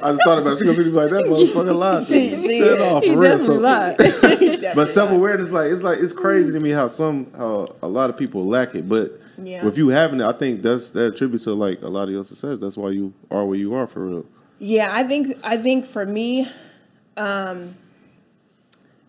[0.04, 0.60] I just thought about it.
[0.60, 2.06] She gonna see this be like that motherfucker lied.
[2.06, 3.40] She- me." she- Dead off, He for real.
[3.40, 3.96] So-
[4.76, 6.64] but self awareness, like it's like it's crazy to mm.
[6.64, 8.88] me how some how a lot of people lack it.
[8.90, 9.66] But Yeah.
[9.68, 12.24] if you having it, I think that's that attributes to like a lot of your
[12.24, 12.60] success.
[12.60, 14.26] That's why you are where you are for real.
[14.60, 16.48] Yeah, I think I think for me,
[17.18, 17.76] um,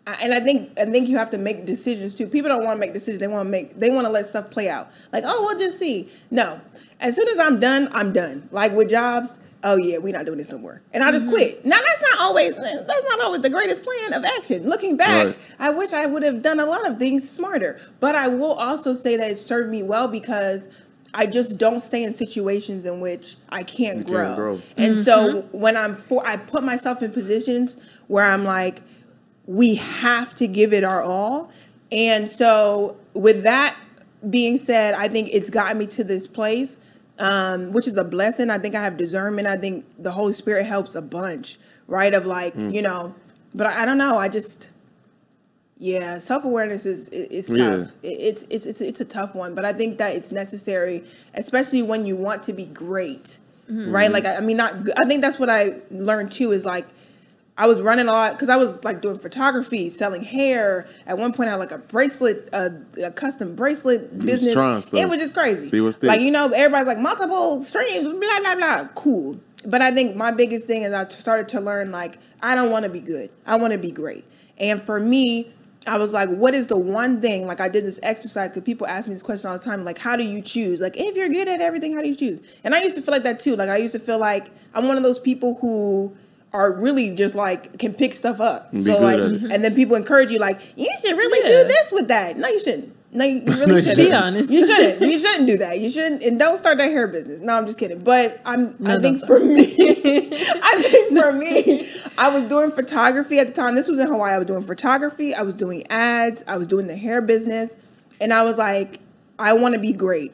[0.07, 2.27] I- and I think I think you have to make decisions too.
[2.27, 4.51] People don't want to make decisions; they want to make they want to let stuff
[4.51, 4.91] play out.
[5.13, 6.09] Like, oh, we'll just see.
[6.31, 6.61] No,
[7.01, 8.49] as soon as I'm done, I'm done.
[8.51, 11.35] Like with jobs, oh yeah, we're not doing this no more, and I just mm-hmm.
[11.35, 11.65] quit.
[11.65, 14.69] Now that's not always that's not always the greatest plan of action.
[14.69, 15.37] Looking back, Right.
[15.59, 17.81] I wish I would have done a lot of things smarter.
[18.01, 20.69] But I will also say that it served me well because
[21.15, 24.35] I just don't stay in situations in which I can't, You can't grow.
[24.35, 24.61] grow.
[24.77, 25.59] And so mm-hmm.
[25.59, 28.83] when I'm for, I put myself in positions where I'm like,
[29.47, 31.51] we have to give it our all.
[31.91, 33.77] And so with that
[34.29, 36.79] being said, I think it's gotten me to this place,
[37.23, 38.51] um, which is a blessing.
[38.51, 39.47] I think I have discernment.
[39.47, 42.13] I think the Holy Spirit helps a bunch, right?
[42.13, 42.75] Of like, Mm.
[42.75, 43.15] you know,
[43.55, 44.17] but I, I don't know.
[44.19, 44.71] I just,
[45.79, 47.57] yeah, self awareness is is tough.
[47.59, 47.87] Yeah.
[48.03, 51.05] It, it's it's it's it's a tough one, but I think that it's necessary,
[51.35, 54.11] especially when you want to be great, right?
[54.11, 54.75] Like I, I mean, not.
[54.99, 56.53] I think that's what I learned too.
[56.53, 56.87] Is like
[57.59, 60.89] I was running a lot because I was like doing photography, selling hair.
[61.07, 62.73] At one point, I had like a bracelet, a,
[63.05, 64.55] a custom bracelet was business.
[64.81, 64.95] stuff.
[64.95, 65.69] It was just crazy.
[65.69, 68.89] See what's like you know, everybody's like multiple streams, blah blah blah.
[68.95, 72.71] Cool, but I think my biggest thing is I started to learn like I don't
[72.71, 73.31] want to be good.
[73.47, 74.25] I want to be great.
[74.59, 75.53] And for me,
[75.87, 77.47] I was like, what is the one thing?
[77.47, 79.85] Like I did this exercise because people ask me this question all the time.
[79.85, 80.81] Like, how do you choose?
[80.81, 82.41] Like, if you're good at everything, how do you choose?
[82.65, 83.57] And I used to feel like that too.
[83.57, 86.17] Like I used to feel like I'm one of those people who
[86.53, 88.71] are really just like can pick stuff up.
[88.73, 89.51] be so like, mm-hmm.
[89.51, 91.63] and then people encourage you like, you should really Yeah.
[91.63, 92.37] do this with that.
[92.37, 92.95] No, you shouldn't.
[93.15, 93.97] No, you, you really shouldn't.
[93.99, 94.51] Be honest.
[94.51, 95.01] You shouldn't.
[95.03, 95.79] You shouldn't do that.
[95.79, 96.23] You shouldn't.
[96.23, 97.41] And don't start that hair business.
[97.41, 98.03] No, I'm just kidding.
[98.03, 98.75] But I'm.
[98.79, 99.63] No, I think don't for me,
[100.63, 101.89] I think for me,
[102.19, 103.75] I was doing photography at the time.
[103.75, 104.33] This was in Hawaii.
[104.33, 105.35] I was doing photography.
[105.35, 106.43] I was doing ads.
[106.47, 107.77] I was doing the hair business,
[108.21, 109.01] and I was like,
[109.39, 110.33] I want to be great.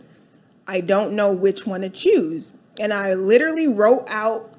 [0.68, 2.52] I don't know which one to choose.
[2.78, 4.52] And I literally wrote out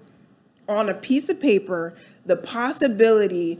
[0.69, 3.59] on a piece of paper the possibility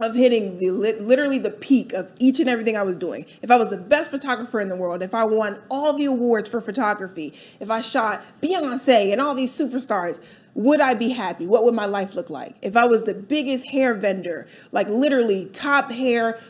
[0.00, 3.26] of hitting the literally the peak of each and everything I was doing.
[3.42, 6.50] If I was the best photographer in the world, if I won all the awards
[6.50, 10.20] for photography, if I shot Beyonce and all these superstars,
[10.54, 11.46] would I be happy?
[11.46, 12.56] What would my life look like?
[12.62, 16.40] If I was the biggest hair vendor, like literally top hair,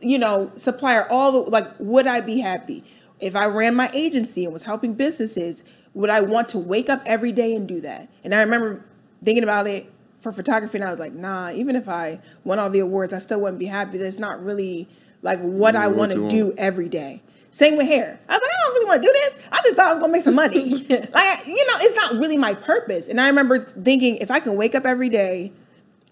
[0.00, 2.84] you know, supplier, all the like, would I be happy?
[3.20, 7.02] If I ran my agency and was helping businesses, would I want to wake up
[7.04, 8.08] every day and do that?
[8.24, 8.84] And I remember
[9.24, 12.70] thinking about it for photography and I was like, nah, even if I won all
[12.70, 13.98] the awards, I still wouldn't be happy.
[13.98, 14.88] That's not really
[15.22, 17.22] like what I what want to do every day.
[17.50, 18.18] Same with hair.
[18.28, 19.36] I was like, I don't really want to do this.
[19.52, 20.70] I just thought I was gonna make some money.
[21.14, 23.08] Like, you know, it's not really my purpose.
[23.08, 25.52] And I remember thinking, if I can wake up every day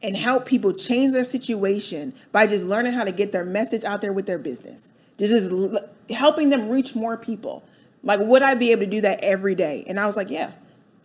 [0.03, 4.01] and help people change their situation by just learning how to get their message out
[4.01, 7.65] there with their business, just, just helping them reach more people.
[8.05, 9.85] Like, would I be able to do that every day?
[9.87, 10.53] And I was like, yeah.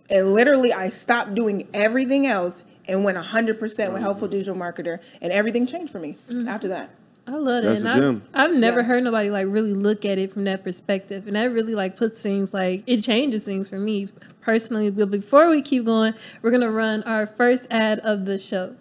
[0.09, 4.31] And literally, I stopped doing everything else and went 100% with Helpful mm-hmm.
[4.31, 6.47] Digital Marketer, and everything changed for me mm-hmm.
[6.47, 6.91] after that.
[7.27, 7.69] I love that.
[7.69, 8.23] That's and a I've, gem.
[8.33, 8.85] I've never Yeah.
[8.85, 11.27] heard nobody like really look at it from that perspective.
[11.27, 14.07] And that really like puts things like it changes things for me
[14.39, 14.89] personally.
[14.89, 18.75] But before we keep going, we're gonna run our first ad of the show.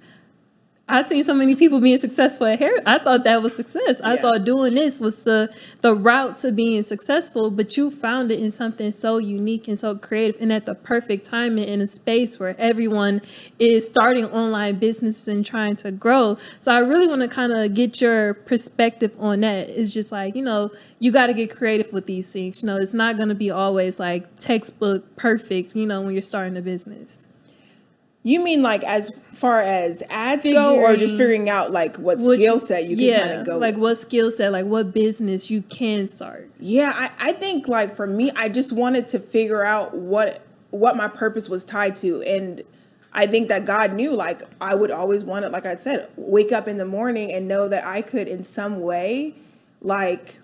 [0.90, 2.74] I've seen so many people being successful at hair.
[2.86, 4.02] I thought that was success.
[4.04, 4.22] I Yeah.
[4.22, 5.50] thought doing this was the
[5.82, 9.96] the route to being successful, but you found it in something so unique and so
[9.96, 13.22] creative and at the perfect time and in a space where everyone
[13.60, 16.38] is starting online businesses and trying to grow.
[16.60, 19.70] So I really want to kind of get your perspective on that.
[19.70, 20.70] It's just like, you know,
[21.00, 22.62] you got to get creative with these things.
[22.62, 26.22] You know, it's not going to be always like textbook perfect, you know, when you're
[26.22, 27.28] starting a business.
[28.26, 32.20] You mean like as far as ads go, or just Figuring- figuring out like what
[32.20, 33.58] What skill set you can yeah, kind of go?
[33.58, 33.82] like with?
[33.82, 36.50] what skill set, like what business you can start.
[36.60, 40.96] Yeah, I, I think like for me, I just wanted to figure out what what
[40.96, 42.64] my purpose was tied to, and
[43.16, 46.52] I think that God knew, like, I would always want to, like I said, wake
[46.52, 49.36] up in the morning and know that I could, in some way,
[49.82, 50.40] like,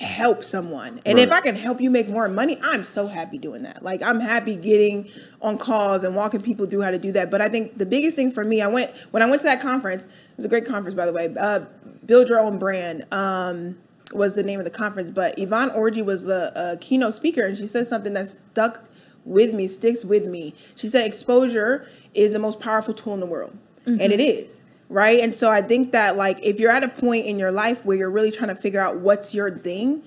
[0.00, 1.00] help someone.
[1.04, 3.82] And if I can help you make more money, I'm so happy doing that.
[3.82, 5.10] Like, I'm happy getting
[5.42, 7.30] on calls and walking people through how to do that.
[7.30, 9.60] But I think the biggest thing for me, I went, when I went to that
[9.60, 11.60] conference, it was a great conference, by the way, uh,
[12.06, 13.04] Build Your Own Brand.
[13.12, 13.78] Um,
[14.12, 17.56] was the name of the conference, but Yvonne Orji was the uh, keynote speaker, and
[17.56, 18.82] she said something that stuck
[19.24, 20.52] with me, sticks with me.
[20.74, 24.59] She said exposure is the most powerful tool in the world, and it is
[24.90, 25.20] right.
[25.20, 27.96] And so I think that like if you're at a point in your life where
[27.96, 30.02] you're really trying to figure out what's your thing,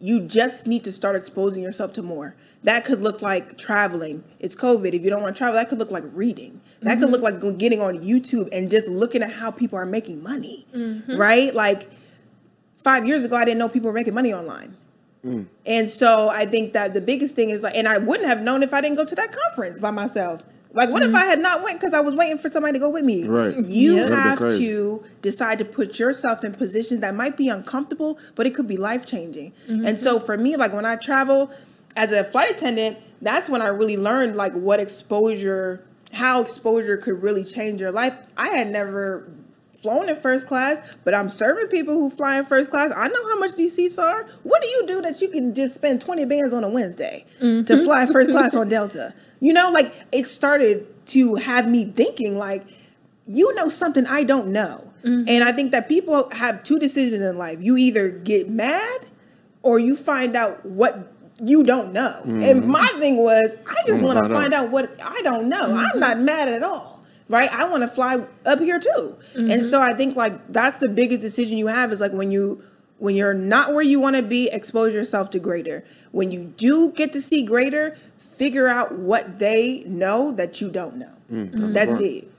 [0.00, 2.34] you just need to start exposing yourself to more.
[2.62, 4.24] That could look like traveling.
[4.40, 4.92] It's COVID.
[4.92, 6.60] If you don't want to travel, that could look like reading.
[6.80, 7.46] That could look mm-hmm.
[7.46, 11.16] like getting on YouTube and just looking at how people are making money, mm-hmm.
[11.16, 11.54] right?
[11.54, 11.90] Like
[12.76, 14.76] five years ago, I didn't know people were making money online.
[15.24, 15.46] Mm.
[15.66, 18.62] And so I think that the biggest thing is like, and I wouldn't have known
[18.62, 20.42] if I didn't go to that conference by myself.
[20.74, 21.16] Like, what if mm-hmm.
[21.16, 23.26] I had not went because I was waiting for somebody to go with me?
[23.26, 23.56] Right.
[23.56, 24.14] You Yeah.
[24.14, 28.66] Have to decide to put yourself in positions that might be uncomfortable, but it could
[28.66, 29.52] be life changing.
[29.68, 29.86] Mm-hmm.
[29.86, 31.50] And so for me, like when I travel
[31.96, 37.22] as a flight attendant, that's when I really learned like what exposure, how exposure could
[37.22, 38.14] really change your life.
[38.36, 39.28] I had never
[39.82, 42.90] flown in first class, but I'm serving people who fly in first class.
[42.94, 44.26] I know how much these seats are.
[44.42, 47.46] What do you do that you can just spend 20 bands on a Wednesday to
[47.46, 47.84] mm-hmm.
[47.84, 49.14] fly first class on Delta?
[49.40, 52.66] You know, like it started to have me thinking like,
[53.26, 54.92] you know something I don't know.
[55.04, 55.28] Mm-hmm.
[55.28, 57.62] And I think that people have two decisions in life.
[57.62, 59.06] You either get mad
[59.62, 62.20] or you find out what you don't know.
[62.24, 62.70] And mm-hmm.
[62.70, 64.40] my thing was, I just Wanna find out.
[64.40, 65.76] find out what I don't know.
[65.76, 66.97] I'm not mad at all.
[67.28, 67.52] Right?
[67.52, 69.16] I want to fly up here too.
[69.34, 72.62] And so I think like that's the biggest decision you have is like when you
[72.98, 75.84] when you're not where you want to be, expose yourself to greater.
[76.10, 80.96] When you do get to see greater, figure out what they know that you don't
[80.96, 81.12] know.
[81.30, 82.32] that's a That's it.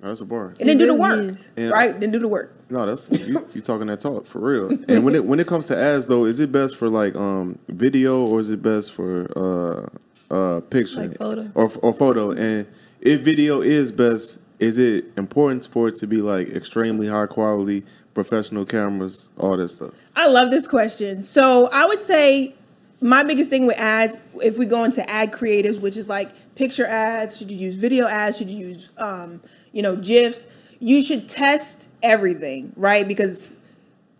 [0.00, 0.54] That's a bar.
[0.60, 1.34] And then do the really work.
[1.34, 1.50] is.
[1.56, 1.68] Yeah.
[1.70, 1.98] Right?
[2.00, 2.54] Then do the work.
[2.70, 4.70] No, that's you, you talking that talk for real.
[4.88, 7.58] And when it when it comes to ads though, is it best for like um
[7.68, 11.50] video or is it best for uh uh picture Like photo.
[11.54, 12.30] or or photo?
[12.30, 12.66] And
[13.00, 17.84] if video is best, is it important for it to be like extremely high quality,
[18.14, 19.94] professional cameras, all that stuff?
[20.16, 21.22] I love this question.
[21.22, 22.54] So I would say
[23.00, 26.86] my biggest thing with ads, if we go into ad creatives, which is like picture
[26.86, 28.36] ads, should you use video ads?
[28.36, 29.40] Should you use, um,
[29.72, 30.46] you know, GIFs?
[30.80, 33.06] You should test everything, right?
[33.06, 33.56] Because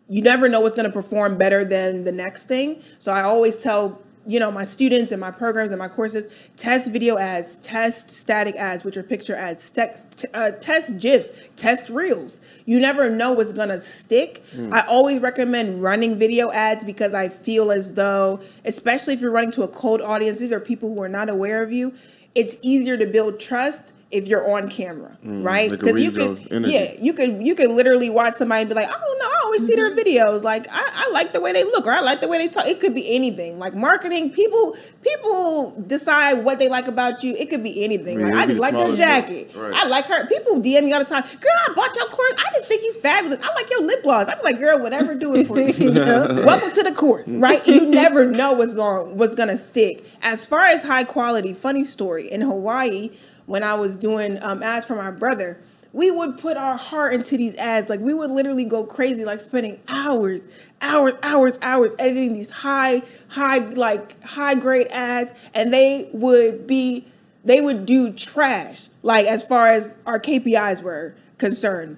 [0.09, 2.83] you never know what's going to perform better than the next thing.
[2.99, 6.93] So I always tell you know my students and my programs and my courses test
[6.93, 12.41] video ads, test static ads, which are picture ads, text, uh, test gifs, test reels.
[12.67, 14.43] You never know what's going to stick.
[14.73, 19.53] I always recommend running video ads because I feel as though, especially if you're running
[19.53, 21.95] to a cold audience, these are people who are not aware of you.
[22.35, 25.71] It's easier to build trust if you're on camera, right?
[25.71, 29.17] Because you could, yeah, you could you could literally watch somebody and be like, oh
[29.21, 30.43] no, I always see their videos.
[30.43, 32.67] Like I, I like the way they look or I like the way they talk.
[32.67, 33.59] It could be anything.
[33.59, 37.35] Like marketing, people people decide what they like about you.
[37.35, 38.21] It could be anything.
[38.21, 39.55] Yeah, like I just like your jacket.
[39.55, 39.75] Right.
[39.75, 40.27] I like her.
[40.27, 41.25] People DM me all the time.
[41.25, 42.33] Girl, I bought your course.
[42.39, 43.41] I just think you fabulous.
[43.43, 44.27] I like your lip gloss.
[44.27, 45.91] I'm like, girl, whatever, do it for you.
[45.93, 47.67] Welcome to the course, right?
[47.67, 50.03] You never know what's going what's gonna stick.
[50.23, 53.11] As far as high quality, funny story in Hawaii
[53.49, 55.59] when I was doing um, ads for my brother.
[55.93, 57.89] We would put our heart into these ads.
[57.89, 60.47] Like we would literally go crazy, like spending hours,
[60.83, 67.09] hours, hours, hours editing these high, high, like high grade ads, and they would be
[67.45, 71.97] they would do trash like as far as our KPIs were concerned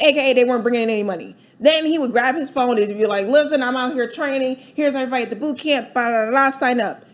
[0.00, 3.06] aka they weren't bringing in any money then he would grab his phone and be
[3.06, 6.50] like listen I'm out here training here's everybody at the boot camp blah, blah, blah,
[6.50, 7.04] sign up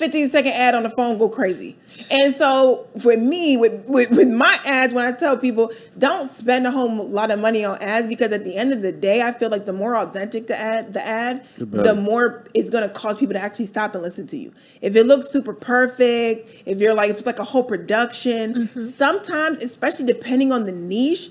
[0.00, 1.76] 15 second ad on the phone go crazy.
[2.10, 6.66] And so for me with, with with my ads when i tell people don't spend
[6.66, 9.30] a whole lot of money on ads because at the end of the day i
[9.30, 13.18] feel like the more authentic the ad the ad the more it's going to cause
[13.18, 14.52] people to actually stop and listen to you.
[14.80, 18.80] If it looks super perfect if you're like if it's like a whole production mm-hmm.
[18.80, 21.28] sometimes especially depending on the niche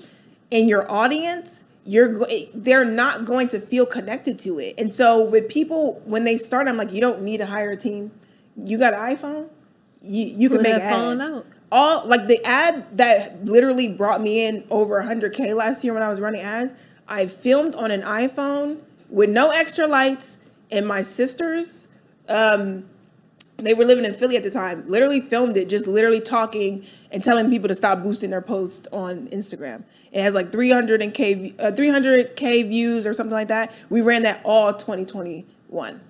[0.52, 4.76] in your audience you're they're not going to feel connected to it.
[4.78, 7.76] And so with people when they start i'm like you don't need to hire a
[7.76, 8.12] team
[8.56, 9.48] you got an iphone
[10.02, 11.46] you, you can make an ad out.
[11.70, 16.08] all like the ad that literally brought me in over 100k last year when I
[16.08, 16.72] was running ads.
[17.06, 20.38] I filmed on an iPhone with no extra lights,
[20.70, 21.88] and my sisters,
[22.28, 22.88] um,
[23.56, 24.88] they were living in Philly at the time.
[24.88, 29.26] Literally filmed it, just literally talking and telling people to stop boosting their post on
[29.28, 29.82] Instagram.
[30.12, 33.72] It has like 300 and k uh, 300k views or something like that.
[33.90, 36.00] We ran that all 2021.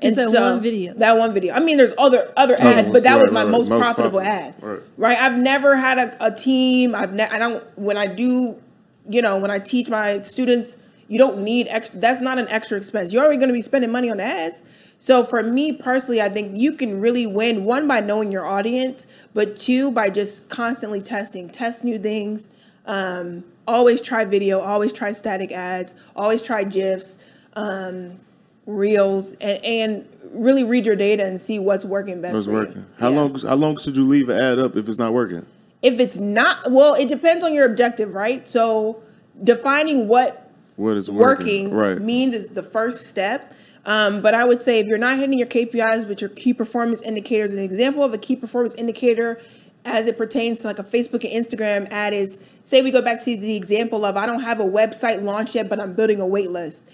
[0.00, 0.94] Just And that one video.
[0.94, 1.54] That one video.
[1.54, 3.80] I mean, there's other other Other ads, ones, but that was my right, most, most
[3.80, 4.82] profitable, profitable, ad.
[4.96, 5.16] right.
[5.18, 6.94] I've never had a, a team.
[6.94, 8.60] I've ne- I don't when I do,
[9.08, 10.76] you know, when I teach my students,
[11.08, 12.00] you don't need extra.
[12.00, 13.12] That's not an extra expense.
[13.12, 14.62] You're already going to be spending money on ads.
[14.98, 19.06] So for me personally, I think you can really win one by knowing your audience,
[19.32, 22.48] but two by just constantly testing, test new things.
[22.86, 27.18] Um, always try video, always try static ads, always try GIFs.
[27.54, 28.18] Um,
[28.66, 32.52] reels and, and really read your data and see what's working best you.
[32.52, 32.86] working.
[32.98, 33.16] How Yeah.
[33.20, 33.38] long?
[33.40, 35.44] How long should you leave an ad up if it's not working?
[35.82, 39.02] if it's not well it depends on your objective right so
[39.42, 41.74] defining what What is working, working?
[41.74, 41.98] Right.
[42.00, 43.52] means is the first step
[43.84, 47.02] um, but i would say if you're not hitting your kpis with your key performance
[47.02, 49.38] indicators an example of a key performance indicator
[49.84, 53.20] as it pertains to like a facebook and instagram ad is say we go back
[53.22, 56.26] to the example of i don't have a website launched yet but i'm building a
[56.26, 56.84] wait list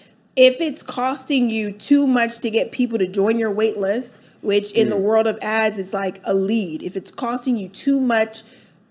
[0.40, 4.72] if it's costing you too much to get people to join your wait list which
[4.72, 5.00] in the Mm.
[5.00, 8.42] world of ads is like a lead if it's costing you too much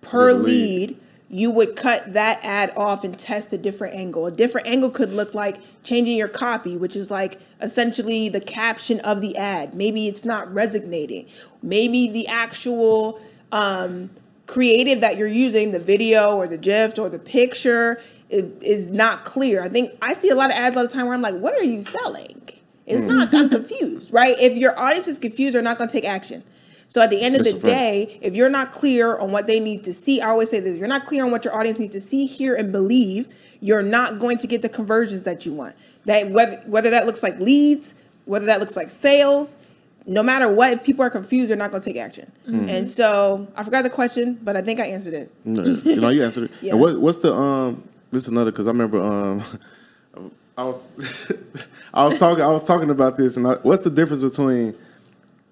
[0.02, 0.90] per lead.
[0.90, 0.98] lead
[1.32, 4.26] you would cut that ad off and test a different angle.
[4.26, 9.00] A different angle could look like changing your copy, which is like essentially the caption
[9.02, 9.76] of the ad.
[9.76, 11.28] Maybe it's not resonating.
[11.62, 13.20] Maybe the actual
[13.52, 14.10] um,
[14.48, 19.26] creative that you're using, the video or the GIF or the picture, is, is not
[19.26, 19.64] clear.
[19.64, 21.54] I think I see a lot of ads all the time where I'm like, what
[21.56, 22.42] are you selling?
[22.86, 24.36] It's not, I'm confused, right?
[24.40, 26.44] If your audience is confused, they're not going to take action.
[26.88, 29.60] So at the end of That's the day, if you're not clear on what they
[29.60, 31.78] need to see, I always say this: if you're not clear on what your audience
[31.78, 33.28] needs to see, hear, and believe,
[33.62, 35.76] you're not going to get the conversions that you want.
[36.06, 37.94] That whether whether that looks like leads,
[38.26, 39.56] whether that looks like sales,
[40.08, 42.32] no matter what, if people are confused, they're not going to take action.
[42.48, 42.70] Mm-hmm.
[42.70, 45.32] And so I forgot the question, but I think I answered it.
[45.46, 46.52] No, you know, you answered it.
[46.62, 46.72] Yeah.
[46.72, 47.88] And what, what's the um?
[48.12, 49.44] This is another because I remember um,
[50.58, 50.90] I was
[51.94, 54.76] I was talking I was talking about this and I, what's the difference between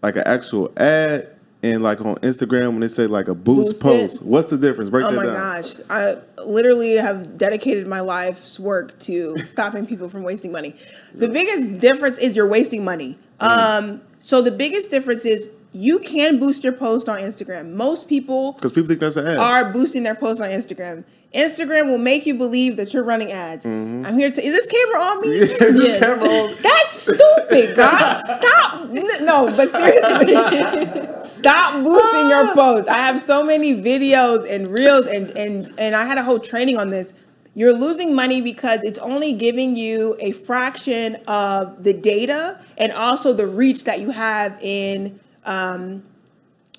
[0.01, 1.30] like an actual ad
[1.64, 3.82] and like on Instagram when they say like a boost, Boosted?
[3.82, 4.22] post?
[4.22, 4.89] What's the difference?
[4.89, 5.80] Break Oh that my gosh.
[5.89, 10.76] I literally have dedicated my life's work to stopping people from wasting money.
[11.14, 13.18] The biggest difference is you're wasting money.
[13.39, 17.74] Um, so the biggest difference is you can boost your post on Instagram.
[17.74, 19.38] Most people Because people think that's an ad.
[19.38, 21.04] are boosting their posts on Instagram.
[21.36, 23.66] Instagram will make you believe that you're running ads.
[23.66, 24.06] Mm-hmm.
[24.06, 24.42] I'm here to.
[24.42, 25.28] Is this camera on me?
[25.38, 26.00] Is the Yes.
[26.00, 26.56] camera on?
[26.62, 28.36] That's stupid, guys.
[28.38, 28.90] Stop.
[28.90, 32.88] No, but seriously, stop boosting your posts.
[32.90, 36.78] I have so many videos and reels, and and and I had a whole training
[36.78, 37.14] on this.
[37.56, 43.34] You're losing money because it's only giving you a fraction of the data and also
[43.34, 46.04] the reach that you have in um,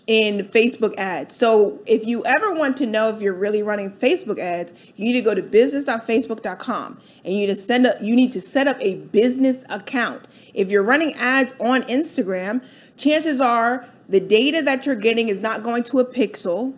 [0.06, 1.36] in Facebook ads.
[1.36, 5.12] So if you ever want to know if you're really running Facebook ads, you need
[5.14, 8.94] to go to business.facebook.com and you to send up you need to set up a
[8.96, 10.26] business account.
[10.54, 12.64] If you're running ads on Instagram,
[12.96, 16.74] chances are the data that you're getting is not going to a pixel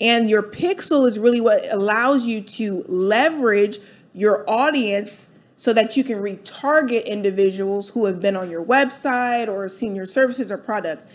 [0.00, 3.78] and your pixel is really what allows you to leverage
[4.14, 5.28] your audience
[5.62, 10.06] so that you can retarget individuals who have been on your website or seen your
[10.06, 11.06] services or products.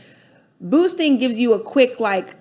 [0.61, 2.35] Boosting gives you a quick like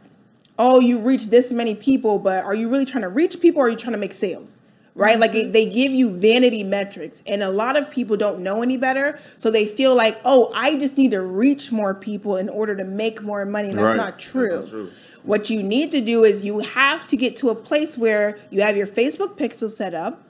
[0.57, 3.65] oh you reach this many people but are you really trying to reach people or
[3.67, 4.61] are you trying to make sales?
[4.95, 5.19] Right?
[5.19, 8.77] Like it, they give you vanity metrics and a lot of people don't know any
[8.77, 12.77] better so they feel like oh i just need to reach more people in order
[12.77, 13.97] to make more money that's Right.
[13.97, 14.91] not That's not true.
[15.25, 18.63] what you need to do is you have to get to a place where you
[18.63, 20.23] have your facebook pixel set up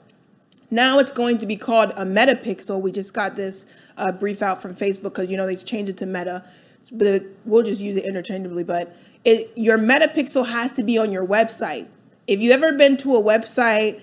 [0.69, 2.81] now it's going to be called a meta pixel.
[2.81, 3.65] We just got this
[3.97, 6.43] uh, brief out from Facebook because you know they changed it to meta,
[6.91, 8.63] but we'll just use it interchangeably.
[8.63, 11.87] But it, your meta pixel has to be on your website.
[12.27, 14.01] If you ever been to a website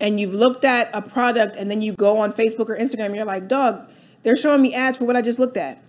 [0.00, 3.24] and you've looked at a product and then you go on Facebook or Instagram, you're
[3.24, 3.88] like, dog,
[4.22, 5.82] they're showing me ads for what I just looked at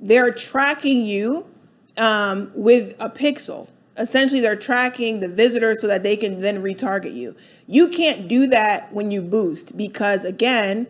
[0.00, 1.46] they're tracking you
[1.96, 3.68] um, with a pixel.
[3.98, 7.34] Essentially, they're tracking the visitor so that they can then retarget you.
[7.66, 10.86] You can't do that when you boost because, again,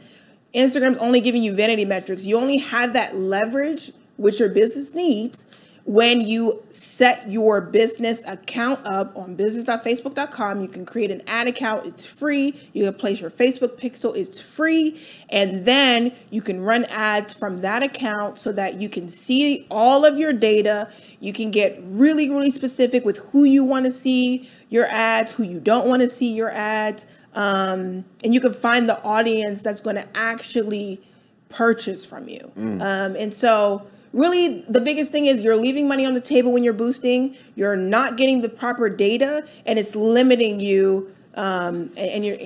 [0.55, 2.25] Instagram's only giving you vanity metrics.
[2.25, 5.45] You only have that leverage, which your business needs,
[5.87, 10.61] when you set your business account up on business.facebook.com.
[10.61, 12.55] You can create an ad account, it's free.
[12.73, 15.01] You can place your Facebook pixel, it's free.
[15.31, 20.05] And then you can run ads from that account so that you can see all
[20.05, 20.91] of your data.
[21.21, 25.45] You can get really, really specific with who you want to see your ads, who
[25.45, 27.07] you don't want to see your ads.
[27.35, 31.01] Um, and you can find the audience that's going to actually
[31.49, 32.51] purchase from you.
[32.83, 36.65] Um, and so, really, the biggest thing is you're leaving money on the table when
[36.65, 37.37] you're boosting.
[37.55, 41.13] You're not getting the proper data, and it's limiting you.
[41.35, 42.37] Um, and, and you're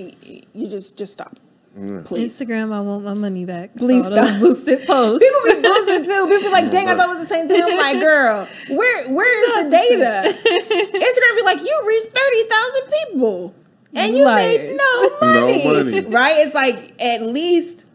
[0.53, 1.39] you just just stop.
[2.05, 2.35] Please.
[2.35, 3.77] Instagram, I want my money back.
[3.77, 4.41] Please for all those stop.
[4.41, 5.25] boosted posts.
[5.25, 6.27] People be boosted too.
[6.27, 7.63] People be like, dang, I thought it was the same thing.
[7.63, 10.37] I'm like, girl, where where is the data?
[10.37, 13.55] Instagram be like, you reached 30,000 people.
[13.95, 15.65] And you made no money.
[15.65, 16.01] No money.
[16.03, 16.47] Right?
[16.47, 17.87] It's like at least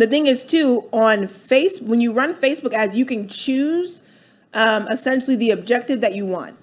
[0.00, 4.02] the thing is too on face when you run Facebook ads, you can choose
[4.54, 6.56] um, essentially the objective that you want.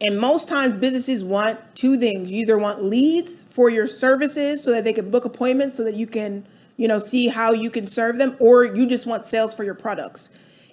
[0.00, 2.30] And most times businesses want two things.
[2.30, 5.96] You either want leads for your services so that they can book appointments so that
[5.96, 9.54] you can, you know, see how you can serve them, or you just want sales
[9.54, 10.30] for your products.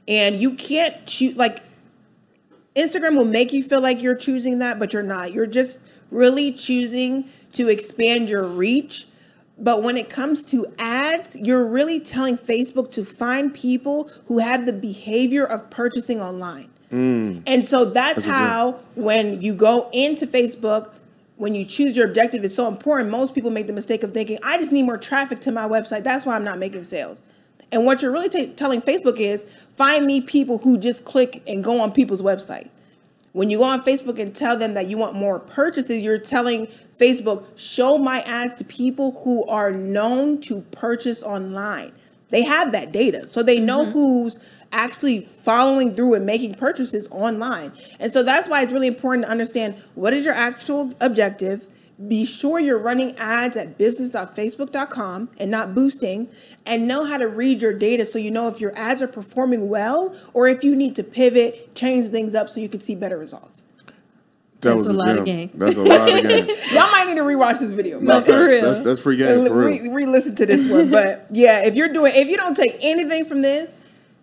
[0.08, 1.64] And you can't choose like
[2.76, 5.34] Instagram will make you feel like you're choosing that, but you're not.
[5.34, 5.80] You're just
[6.12, 9.08] really choosing to expand your reach.
[9.58, 14.66] But when it comes to ads, you're really telling Facebook to find people who have
[14.66, 16.70] the behavior of purchasing online.
[16.92, 17.44] Mm.
[17.48, 20.92] And so that's, That's how, when you go into Facebook,
[21.38, 23.10] when you choose your objective, it's so important.
[23.10, 26.04] Most people make the mistake of thinking, I just need more traffic to my website.
[26.04, 27.22] That's why I'm not making sales.
[27.72, 31.64] And what you're really ta- telling Facebook is find me people who just click and
[31.64, 32.70] go on people's website.
[33.34, 36.68] When you go on Facebook and tell them that you want more purchases, you're telling
[36.98, 41.92] Facebook, show my ads to people who are known to purchase online.
[42.30, 43.28] They have that data.
[43.28, 43.92] So they know mm-hmm.
[43.92, 44.40] who's
[44.72, 47.72] actually following through and making purchases online.
[48.00, 51.68] And so that's why it's really important to understand what is your actual objective.
[52.10, 56.28] Be sure you're running ads at business.facebook.com and not boosting,
[56.66, 59.70] and know how to read your data so you know if your ads are performing
[59.70, 63.18] well or if you need to pivot, change things up so you can see better
[63.18, 63.64] results.
[64.62, 65.52] That That's a lot of game.
[65.54, 66.48] That's a lot of game.
[66.72, 68.00] Y'all might need to rewatch this video.
[68.00, 68.40] No, for facts.
[68.48, 68.62] real.
[68.74, 69.70] That's, that's free game for real.
[69.70, 70.90] Re- re-listen to this one.
[70.90, 73.72] But yeah, if you're doing, if you don't take anything from this,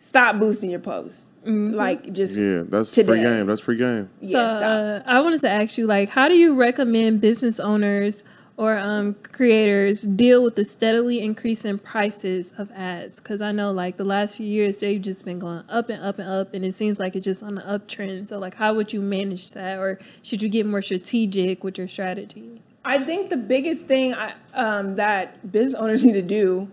[0.00, 1.26] stop boosting your posts.
[1.44, 3.12] Like just Yeah, that's today.
[3.12, 3.46] free game.
[3.46, 4.08] That's free game.
[4.20, 4.62] Yeah, so stop.
[4.62, 8.22] uh, I wanted to ask you, like, how do you recommend business owners
[8.62, 13.18] or um, creators deal with the steadily increasing prices of ads?
[13.18, 16.20] Because I know, like, the last few years they've just been going up and up
[16.20, 18.28] and up, and it seems like it's just on the uptrend.
[18.28, 21.88] So, like, how would you manage that, or should you get more strategic with your
[21.88, 22.62] strategy?
[22.84, 26.70] I think the biggest thing I, um, that business owners need to do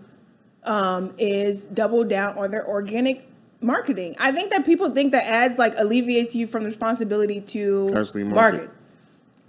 [0.62, 3.26] um, is double down on their organic
[3.60, 4.14] marketing.
[4.20, 8.24] I think that people think that ads like alleviates you from the responsibility to market.
[8.24, 8.70] market.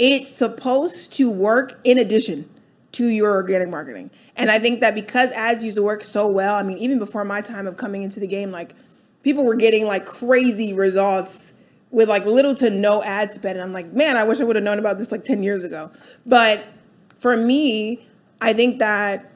[0.02, 2.50] It's supposed to work in addition
[2.94, 4.10] to your organic marketing.
[4.36, 7.24] And I think that because ads used to work so well, I mean, even before
[7.24, 8.74] my time of coming into the game, like
[9.22, 11.54] people were getting like crazy results
[11.92, 13.60] with like little to no ad spend.
[13.60, 15.64] And I'm like, man, I wish I would have known about this like 10 years
[15.64, 15.92] ago.
[16.26, 16.70] But
[17.16, 18.04] for me,
[18.42, 19.32] I think that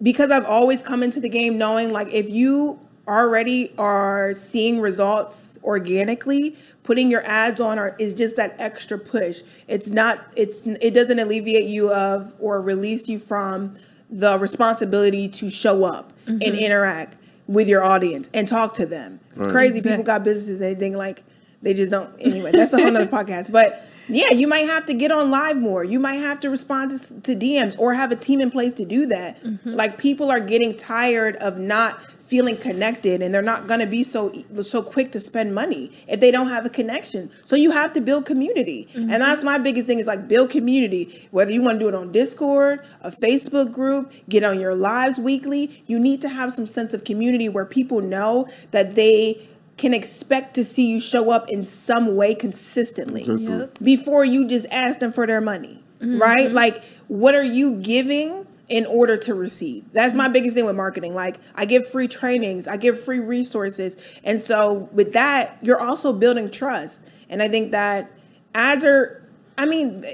[0.00, 2.78] because I've always come into the game knowing like if you
[3.08, 6.56] already are seeing results organically,
[6.86, 9.42] putting your ads on are, is just that extra push.
[9.68, 13.74] It's not it's it doesn't alleviate you of or release you from
[14.08, 16.54] the responsibility to show up and mm-hmm.
[16.54, 17.16] interact
[17.48, 19.20] with your audience and talk to them.
[19.34, 21.24] It's crazy people got businesses they think like
[21.60, 23.50] they just don't anyway, that's a whole nother podcast.
[23.50, 25.82] But yeah, you might have to get on live more.
[25.82, 28.84] You might have to respond to, to DMs or have a team in place to
[28.84, 29.42] do that.
[29.42, 29.70] Mm-hmm.
[29.70, 34.02] Like people are getting tired of not feeling connected and they're not going to be
[34.02, 37.30] so so quick to spend money if they don't have a connection.
[37.44, 38.88] So you have to build community.
[38.94, 39.18] And mm-hmm.
[39.18, 41.28] that's my biggest thing is like build community.
[41.30, 45.18] Whether you want to do it on Discord, a Facebook group, get on your lives
[45.18, 49.92] weekly, you need to have some sense of community where people know that they can
[49.92, 53.78] expect to see you show up in some way consistently Yep.
[53.82, 56.20] before you just ask them for their money, mm-hmm.
[56.20, 56.50] right?
[56.50, 59.84] Like, what are you giving in order to receive?
[59.92, 61.14] That's my biggest thing with marketing.
[61.14, 63.96] Like, I give free trainings, I give free resources.
[64.24, 67.02] And so, with that, you're also building trust.
[67.28, 68.10] And I think that
[68.54, 69.22] ads are,
[69.58, 70.04] I mean,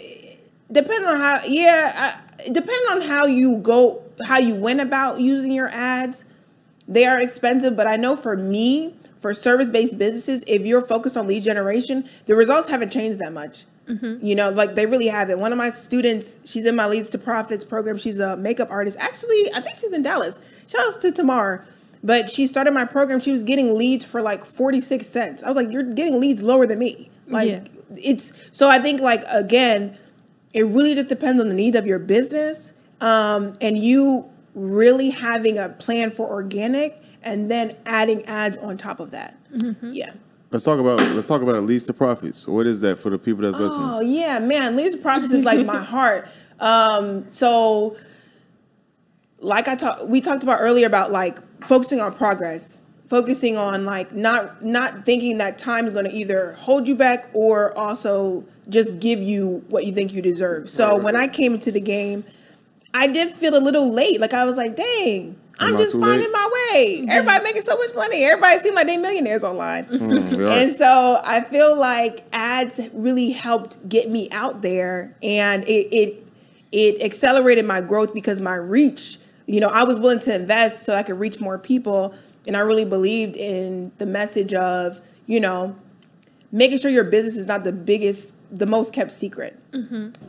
[0.70, 5.52] depending on how, yeah, I, depending on how you go, how you went about using
[5.52, 6.24] your ads,
[6.88, 11.16] they are expensive, but I know for me, for service based businesses, if you're focused
[11.16, 13.64] on lead generation, the results haven't changed that much.
[13.88, 15.38] You know, like they really have it.
[15.38, 17.98] One of my students, she's in my Leads to Profits program.
[17.98, 18.96] She's a makeup artist.
[18.98, 20.38] Actually, I think she's in Dallas.
[20.66, 21.64] Shout out to Tamar.
[22.04, 23.20] But she started my program.
[23.20, 25.42] She was getting leads for like 46 cents.
[25.42, 27.10] I was like, you're getting leads lower than me.
[27.28, 27.60] Like, Yeah.
[27.96, 29.96] it's so I think, like, again,
[30.54, 35.58] it really just depends on the need of your business um, and you really having
[35.58, 39.36] a plan for organic and then adding ads on top of that.
[39.82, 40.12] Yeah.
[40.52, 42.46] Let's talk about let's talk about leads to profits.
[42.46, 43.88] What is that for the people that's listening?
[43.88, 46.28] Oh yeah, man, leads to profits is like my heart.
[46.60, 47.96] Um, so,
[49.38, 54.12] like I talked, we talked about earlier about like focusing on progress, focusing on like
[54.12, 59.00] not not thinking that time is going to either hold you back or also just
[59.00, 60.68] give you what you think you deserve.
[60.68, 62.24] So when I came into the game,
[62.92, 64.20] I did feel a little late.
[64.20, 66.32] Like I was like, dang, I'm just finding late?
[66.32, 67.04] my way.
[67.08, 68.24] Everybody making so much money.
[68.24, 69.84] Everybody seem like they millionaires online.
[69.86, 70.50] Mm.
[70.62, 76.26] And so I feel like ads really helped get me out there and it it
[76.72, 80.94] it accelerated my growth because my reach, you know, I was willing to invest so
[80.94, 82.14] I could reach more people.
[82.46, 85.76] And I really believed in the message of, you know,
[86.50, 89.58] making sure your business is not the biggest, the most kept secret.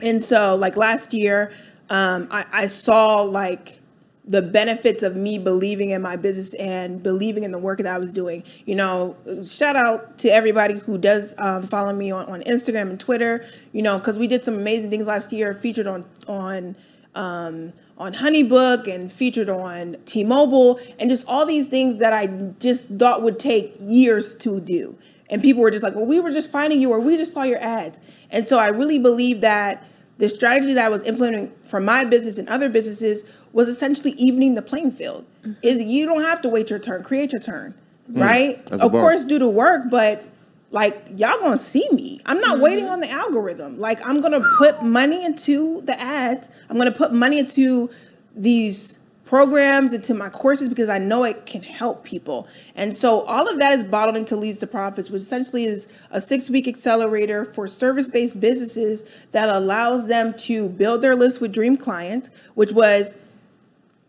[0.01, 1.51] And so, like last year,
[1.89, 3.80] um, I, I saw like
[4.26, 7.97] the benefits of me believing in my business and believing in the work that I
[7.97, 8.43] was doing.
[8.65, 12.99] You know, shout out to everybody who does um, follow me on, on Instagram and
[12.99, 13.45] Twitter.
[13.74, 16.76] You know, because we did some amazing things last year, featured on on
[17.15, 22.28] um, on HoneyBook and featured on T-Mobile, and just all these things that I
[22.59, 24.97] just thought would take years to do.
[25.30, 27.43] And people were just like, "Well, we were just finding you, or we just saw
[27.43, 27.99] your ads."
[28.32, 29.86] And so I really believe that
[30.17, 34.56] the strategy that I was implementing for my business and other businesses was essentially evening
[34.56, 35.26] the playing field.
[35.43, 35.54] Mm-hmm.
[35.62, 37.74] Is you don't have to wait your turn, create your turn,
[38.12, 38.22] mm.
[38.22, 38.66] right?
[38.66, 40.26] That's Of course, do the work, but
[40.72, 42.20] like y'all gonna see me.
[42.26, 42.64] I'm not mm-hmm.
[42.64, 43.80] waiting on the algorithm.
[43.80, 46.49] Like I'm gonna put money into the ads.
[46.70, 47.89] I'm gonna put money into
[48.36, 48.97] these
[49.34, 52.47] programs into my courses because I know it can help people.
[52.76, 56.22] And so all of that is bottled into Leads to Profits, which essentially is a
[56.22, 61.51] six week accelerator for service based businesses that allows them to build their list with
[61.51, 63.16] dream clients, which was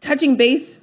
[0.05, 0.81] touching base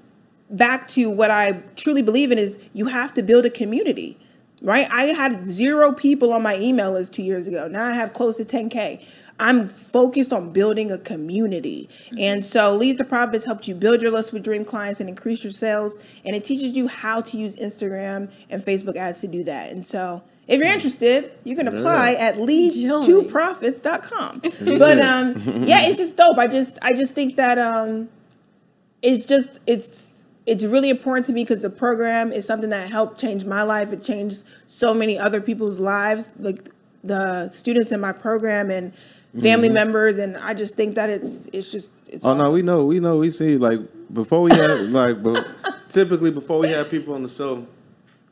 [0.49, 4.17] back to what I truly believe in is you have to build a community,
[4.61, 4.88] right?
[4.91, 7.67] I had zero people on my email list two years ago.
[7.67, 9.03] Now I have close to 10K.
[9.39, 11.89] I'm focused on building a community.
[12.19, 15.43] And so Leads to Profits helped you build your list with dream clients and increase
[15.43, 15.97] your sales.
[16.26, 19.72] And it teaches you how to use Instagram and Facebook ads to do that.
[19.72, 24.41] And so if you're interested, you can apply at lead2profits.com.
[24.78, 26.38] But um, yeah, it's just dope.
[26.38, 28.09] I just I just think that um
[29.02, 33.20] it's just it's it's really important to me because the program is something that helped
[33.20, 33.93] change my life.
[33.93, 36.70] It changed so many other people's lives, like
[37.04, 38.93] the students in my program and
[39.39, 39.76] family mm-hmm.
[39.76, 40.18] members.
[40.18, 43.18] And I just think that it's it's just it's Oh no, we know, we know,
[43.18, 43.80] we see like
[44.14, 45.47] before we have like, but
[45.89, 47.66] typically before we have people on the show,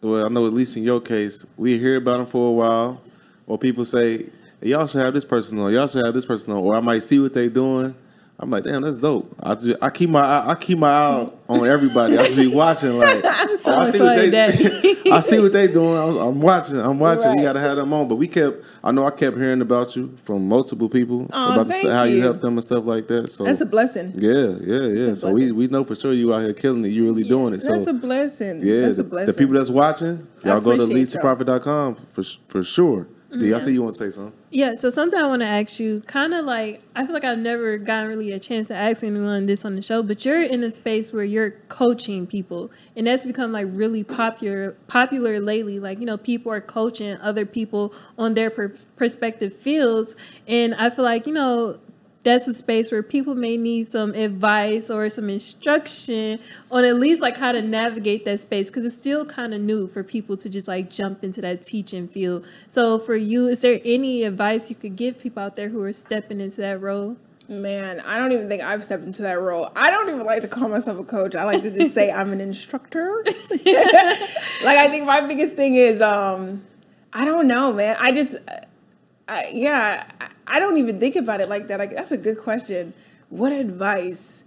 [0.01, 3.01] well, I know at least in your case, we hear about them for a while,
[3.47, 4.27] or people say
[4.61, 7.03] y'all should have this person on, y'all should have this person on, or I might
[7.03, 7.95] see what they're doing.
[8.41, 9.35] I'm like, damn, that's dope.
[9.43, 12.17] I just, I keep my eye, I keep my eye on everybody.
[12.17, 13.21] I just be watching like,
[13.57, 15.11] so oh, I see what they.
[15.11, 15.97] I see what they doing.
[15.97, 16.77] I'm, I'm watching.
[16.79, 17.35] I'm watching.
[17.35, 18.07] We gotta have them on.
[18.07, 18.63] But we kept.
[18.81, 22.17] I know I kept hearing about you from multiple people Aw, about the, how you
[22.17, 22.21] you.
[22.21, 23.29] help them and stuff like that.
[23.29, 24.13] So That's a blessing.
[24.15, 25.13] yeah, yeah, yeah.
[25.15, 26.89] So we, we know for sure you out here killing it.
[26.89, 27.61] You really doing it.
[27.61, 28.61] So That's a blessing.
[28.61, 29.33] yeah, that's the, a blessing.
[29.33, 33.07] the people that's watching, y'all go to leadstoprofit.com for for sure.
[33.31, 34.33] D, I see you want to say something.
[34.49, 37.37] Yeah, so something I want to ask you, kind of like, I feel like I've
[37.37, 40.63] never gotten really a chance to ask anyone this on the show, but you're in
[40.63, 45.79] a space where you're coaching people, and that's become like really popular popular lately.
[45.79, 50.15] Like, you know, people are coaching other people on their per- perspective fields,
[50.47, 51.79] and I feel like, you know,
[52.23, 56.39] that's a space where people may need some advice or some instruction
[56.69, 59.87] on at least like how to navigate that space because it's still kind of new
[59.87, 62.45] for people to just like jump into that teaching field.
[62.67, 65.93] So for you, is there any advice you could give people out there who are
[65.93, 67.15] stepping into that role?
[67.47, 69.71] Man, I don't even think I've stepped into that role.
[69.75, 71.35] I don't even like to call myself a coach.
[71.35, 73.23] I like to just say I'm an instructor.
[73.25, 76.61] like I think my biggest thing is um
[77.11, 77.95] I don't know, man.
[77.99, 78.35] I just
[79.29, 80.09] I, yeah,
[80.47, 81.79] I, don't even think about it like that.
[81.79, 82.93] Like that's a good question.
[83.29, 84.43] What advice?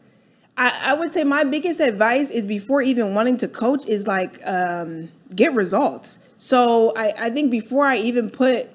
[0.56, 4.40] I, I would say my biggest advice is before even wanting to coach is like
[4.44, 6.18] um, get results.
[6.36, 8.70] So I, I think before I even put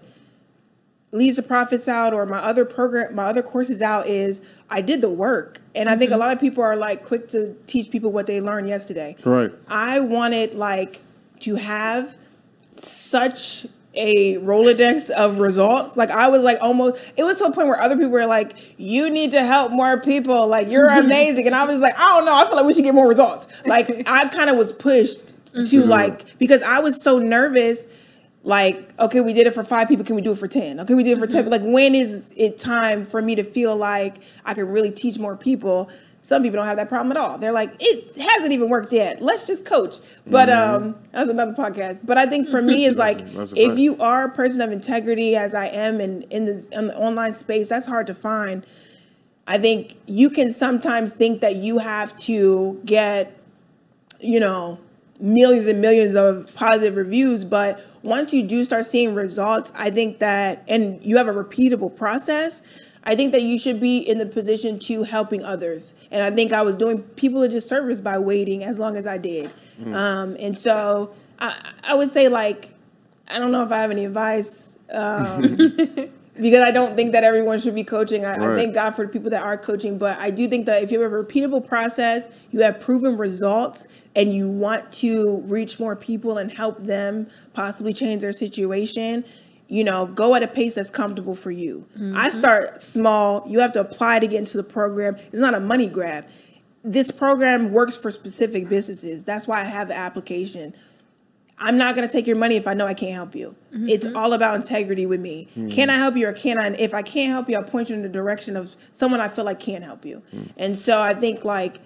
[1.12, 5.02] leads to profits out or my other program my other courses out is I did
[5.02, 5.60] the work.
[5.76, 8.42] And I think a lot of people are like quick to teach people what they
[8.42, 9.16] learned yesterday.
[9.24, 9.52] Right.
[9.68, 11.02] I wanted like
[11.42, 12.16] to have
[12.82, 13.68] such
[13.98, 15.98] a Rolodex of results.
[15.98, 18.54] Like I was like almost it was to a point where other people were like,
[18.78, 20.48] you need to help more people.
[20.48, 21.48] Like you're amazing.
[21.48, 23.48] And I was like, I don't know, I feel like we should get more results.
[23.66, 25.90] Like I kind of was pushed to mm-hmm.
[25.90, 27.86] like because I was so nervous.
[28.44, 30.06] Like, okay, we did it for five people.
[30.06, 30.80] Can we do it for 10?
[30.80, 31.42] Okay, we did it for 10.
[31.44, 31.52] Mm-hmm.
[31.52, 35.36] Like, when is it time for me to feel like I can really teach more
[35.36, 35.90] people?
[36.28, 37.38] Some people don't have that problem at all.
[37.38, 39.22] They're like, it hasn't even worked yet.
[39.22, 40.00] Let's just coach.
[40.26, 42.06] But um, that's another podcast.
[42.06, 43.38] But I think for me, is like, Mm-hmm.
[43.38, 46.68] that's a if you are a person of integrity, as I am in in the,
[46.74, 48.66] in the online space, that's hard to find.
[49.48, 53.40] I think you can sometimes think that you have to get,
[54.20, 54.80] you know,
[55.22, 60.20] millions and millions of positive reviews, but once you do start seeing results, I think
[60.20, 62.62] that, and you have a repeatable process,
[63.08, 65.94] I think that you should be in the position to helping others.
[66.12, 69.18] And I think I was doing people a disservice by waiting as long as I
[69.18, 69.50] did.
[69.96, 71.56] Um, and so I,
[71.86, 72.74] I would say, like,
[73.30, 74.78] I don't know if I have any advice.
[74.94, 75.42] Um,
[76.36, 78.26] because I don't think that everyone should be coaching.
[78.26, 80.84] I, I thank God for the people that are coaching, but I do think that
[80.84, 85.80] if you have a repeatable process, you have proven results, and you want to reach
[85.80, 89.24] more people and help them possibly change their situation,
[89.68, 91.86] you know, go at a pace that's comfortable for you.
[91.96, 92.30] I mm-hmm.
[92.30, 93.44] start small.
[93.48, 95.16] You have to apply to get into the program.
[95.16, 96.26] It's not a money grab.
[96.84, 99.24] This program works for specific businesses.
[99.26, 100.74] That's why I have the application.
[101.60, 103.56] I'm not going to take your money if I know I can't help you.
[103.74, 103.90] Mm-hmm.
[103.90, 105.50] It's all about integrity with me.
[105.56, 105.70] Hmm.
[105.70, 106.68] Can I help you or can I?
[106.68, 109.28] And if I can't help you, I'll point you in the direction of someone I
[109.28, 110.22] feel like can help you.
[110.30, 110.44] Hmm.
[110.56, 111.80] And so I think like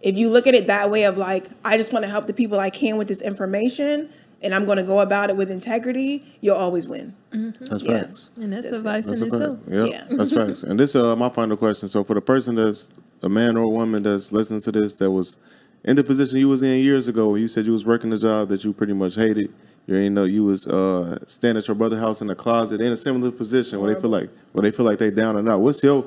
[0.00, 2.32] if you look at it that way of like I just want to help the
[2.32, 4.10] people I can with this information
[4.42, 7.14] and I'm going to go about it with integrity, you'll always win.
[7.32, 8.02] That's Yeah.
[8.02, 8.30] facts.
[8.40, 9.58] And that's, That's advice That's in a itself.
[9.68, 10.04] Yep, Yeah.
[10.16, 10.62] that's facts.
[10.62, 11.88] And this uh my final question.
[11.88, 12.90] So for the person that's
[13.22, 15.36] a man or a woman that's listening to this that was
[15.84, 18.18] in the position you was in years ago when you said you was working a
[18.18, 19.52] job that you pretty much hated.
[19.86, 22.92] You ain't know you was uh staying at your brother's house in a closet in
[22.92, 25.60] a similar position where they feel like where they feel like they down and out.
[25.60, 26.04] What's your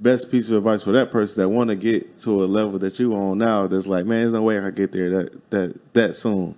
[0.00, 2.98] best piece of advice for that person that want to get to a level that
[2.98, 5.94] you on now that's like, man, there's no way I could get there that that
[5.94, 6.54] that soon.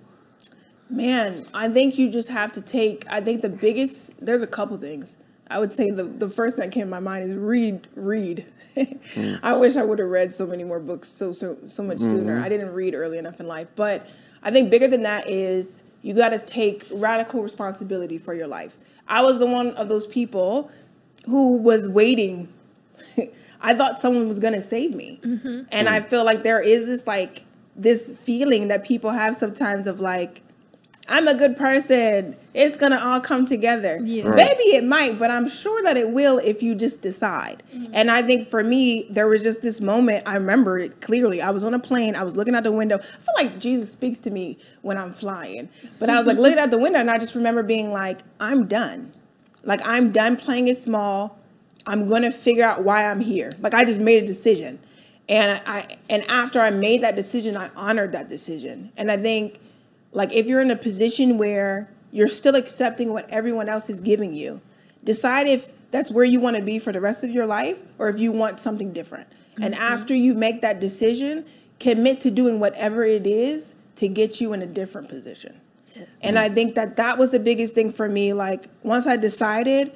[0.89, 3.05] Man, I think you just have to take.
[3.09, 4.13] I think the biggest.
[4.23, 5.17] There's a couple things.
[5.49, 8.45] I would say the the first that came to my mind is read, read.
[9.43, 12.35] I wish I would have read so many more books so so so much sooner.
[12.35, 12.45] Mm-hmm.
[12.45, 14.07] I didn't read early enough in life, but
[14.43, 18.77] I think bigger than that is you got to take radical responsibility for your life.
[19.07, 20.69] I was the one of those people
[21.25, 22.47] who was waiting
[23.61, 25.63] I thought someone was gonna save me, mm-hmm.
[25.71, 26.05] and I mm.
[26.05, 27.43] feel like there is this like
[27.75, 30.41] this feeling that people have sometimes of like,
[31.09, 32.35] I'm a good person.
[32.53, 33.99] It's gonna all come together.
[34.03, 34.27] Yeah.
[34.27, 34.35] Right.
[34.35, 37.63] Maybe it might, but I'm sure that it will if you just decide.
[37.73, 37.91] Mm-hmm.
[37.93, 40.23] And I think for me, there was just this moment.
[40.25, 41.41] I remember it clearly.
[41.41, 42.15] I was on a plane.
[42.15, 42.97] I was looking out the window.
[42.97, 45.69] I feel like Jesus speaks to me when I'm flying.
[45.99, 48.67] But I was like looking out the window, and I just remember being like, I'm
[48.67, 49.13] done.
[49.63, 51.37] Like I'm done playing it small.
[51.85, 53.51] I'm gonna figure out why I'm here.
[53.59, 54.79] Like I just made a decision,
[55.29, 58.91] and I and after I made that decision, I honored that decision.
[58.97, 59.59] And I think,
[60.17, 64.33] like if you're in a position where you're still accepting what everyone else is giving
[64.33, 64.59] you,
[65.03, 68.09] decide if that's where you want to be for the rest of your life, or
[68.09, 69.27] if you want something different.
[69.61, 69.83] And mm-hmm.
[69.83, 71.45] after you make that decision,
[71.79, 75.61] commit to doing whatever it is to get you in a different position.
[76.23, 78.33] And I think that that was the biggest thing for me.
[78.33, 79.91] Like once I decided,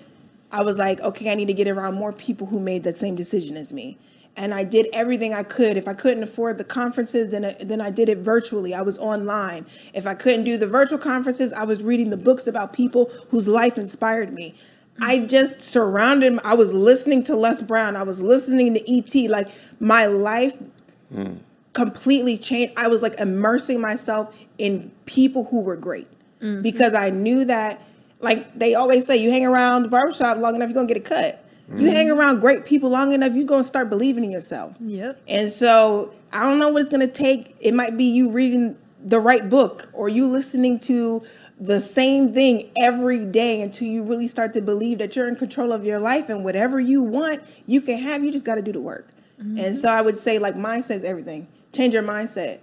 [0.51, 3.15] I was like, okay, I need to get around more people who made that same
[3.15, 3.97] decision as me.
[4.37, 5.75] And I did everything I could.
[5.77, 8.73] If I couldn't afford the conferences, then I, then I did it virtually.
[8.73, 9.65] I was online.
[9.93, 13.47] If I couldn't do the virtual conferences, I was reading the books about people whose
[13.47, 14.55] life inspired me.
[14.97, 15.05] Mm.
[15.05, 16.39] I just surrounded.
[16.45, 17.95] I was listening to Les Brown.
[17.95, 19.29] I was listening to ET.
[19.29, 20.57] Like my life
[21.13, 21.37] mm.
[21.73, 22.73] completely changed.
[22.77, 26.07] I was like immersing myself in people who were great
[26.41, 26.61] mm-hmm.
[26.61, 27.81] because I knew that,
[28.19, 31.01] like they always say, you hang around the barbershop long enough, you're gonna get a
[31.01, 31.40] cut.
[31.75, 32.19] You hang mm-hmm.
[32.19, 34.75] around great people long enough, you're gonna start believing in yourself.
[34.79, 35.21] Yep.
[35.27, 37.55] And so I don't know what it's gonna take.
[37.59, 41.23] It might be you reading the right book or you listening to
[41.59, 45.71] the same thing every day until you really start to believe that you're in control
[45.71, 48.23] of your life and whatever you want, you can have.
[48.23, 49.07] You just got to do the work.
[49.39, 49.59] Mm-hmm.
[49.59, 51.47] And so I would say, like, mindset is everything.
[51.71, 52.59] Change your mindset.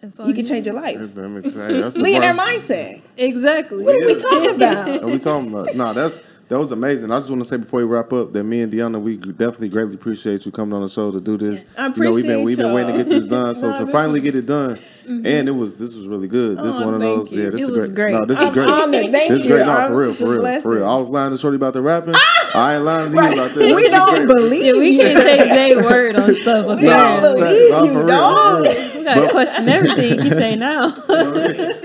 [0.00, 0.98] That's all You can change your life.
[0.98, 3.00] Let me that's a Millionaire bar- mindset.
[3.16, 3.84] Exactly.
[3.84, 5.02] What are we talking about?
[5.02, 5.74] Are we talking about?
[5.74, 7.10] No, that's that was amazing.
[7.10, 9.70] I just want to say before we wrap up that me and Deanna, we definitely
[9.70, 11.64] greatly appreciate you coming on the show to do this.
[11.78, 13.86] I appreciate you know, we've been we've been waiting to get this done, so No,
[13.86, 15.24] to finally get it done, mm-hmm.
[15.26, 16.58] and it was this was really good.
[16.58, 17.32] This is Oh, one of those.
[17.32, 17.44] you.
[17.44, 18.12] Yeah, this It is was great.
[18.12, 18.20] great.
[18.20, 18.68] No, this is I'm great.
[18.68, 19.10] honored.
[19.12, 19.50] Thank this is you.
[19.50, 19.66] great.
[19.66, 20.86] No, I'm- for real, for a real, for real.
[20.88, 22.14] I was lying to Shorty about the rapping.
[22.54, 23.74] I ain't lying to you about that.
[23.74, 24.36] we don't great.
[24.36, 24.98] believe Yeah, we you.
[25.00, 26.66] can't take their word on stuff.
[26.78, 27.40] We don't apparently.
[27.40, 28.66] believe No, you, real, dog.
[28.94, 30.90] We gotta question everything he say now.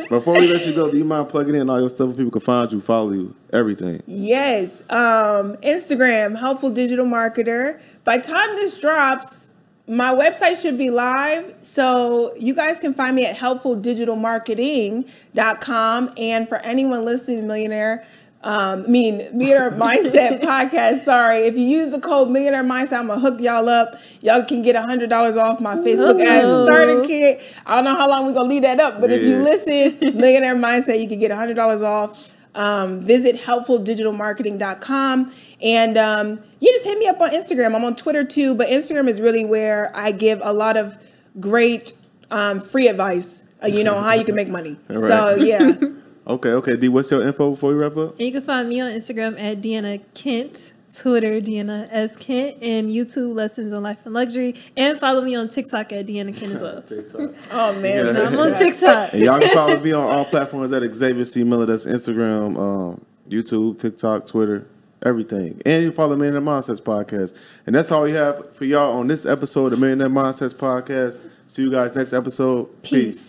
[0.09, 2.31] Before we let you go, do you mind plugging in all your stuff where people
[2.31, 4.01] can find you, follow you, everything?
[4.49, 4.81] Yes.
[4.89, 7.79] Um, Instagram, helpful digital marketer.
[8.03, 9.49] By the time this drops,
[9.87, 11.55] my website should be live.
[11.61, 16.13] So you guys can find me at helpfuldigitalmarketing.com.
[16.17, 18.05] And for anyone listening, to millionaire,
[18.41, 21.03] um, I mean, Millionaire Mindset podcast.
[21.03, 23.95] Sorry, if you use the code Millionaire Mindset, I'm gonna hook y'all up.
[24.21, 27.41] Y'all can get hundred dollars off my Facebook ads starter kit.
[27.65, 29.39] I don't know how long we're gonna leave that up, but if you Yeah.
[29.43, 32.29] listen, Millionaire Mindset, you can get hundred dollars off.
[32.59, 37.73] Um, visit helpfuldigitalmarketing.com and um, you just hit me up on Instagram.
[37.73, 40.97] I'm on Twitter too, but Instagram is really where I give a lot of
[41.39, 41.93] great
[42.29, 43.45] um, free advice.
[43.63, 44.77] Uh, you know how you can make money.
[44.89, 45.71] So yeah.
[46.27, 46.75] Okay, okay.
[46.77, 48.11] D, what's your info before we wrap up?
[48.11, 52.15] And you can find me on Instagram at Deanna Kent Twitter, Deanna S.
[52.15, 54.55] Kent, and YouTube, Lessons in Life and Luxury.
[54.75, 56.81] And follow me on TikTok at Deanna Kent as well.
[56.87, 57.31] TikTok.
[57.51, 58.21] Oh man, Yeah.
[58.23, 59.13] I'm on TikTok.
[59.13, 61.43] And y'all can follow me on all platforms at Xavier C.
[61.43, 61.65] Miller.
[61.65, 64.65] That's Instagram, um, YouTube, TikTok, Twitter,
[65.03, 65.61] everything.
[65.65, 67.35] And you follow Millionaire Mindsets Podcast.
[67.67, 71.19] And that's all we have for y'all on this episode of the Millionaire Mindsets Podcast.
[71.47, 72.67] See you guys next episode.
[72.83, 73.28] Peace.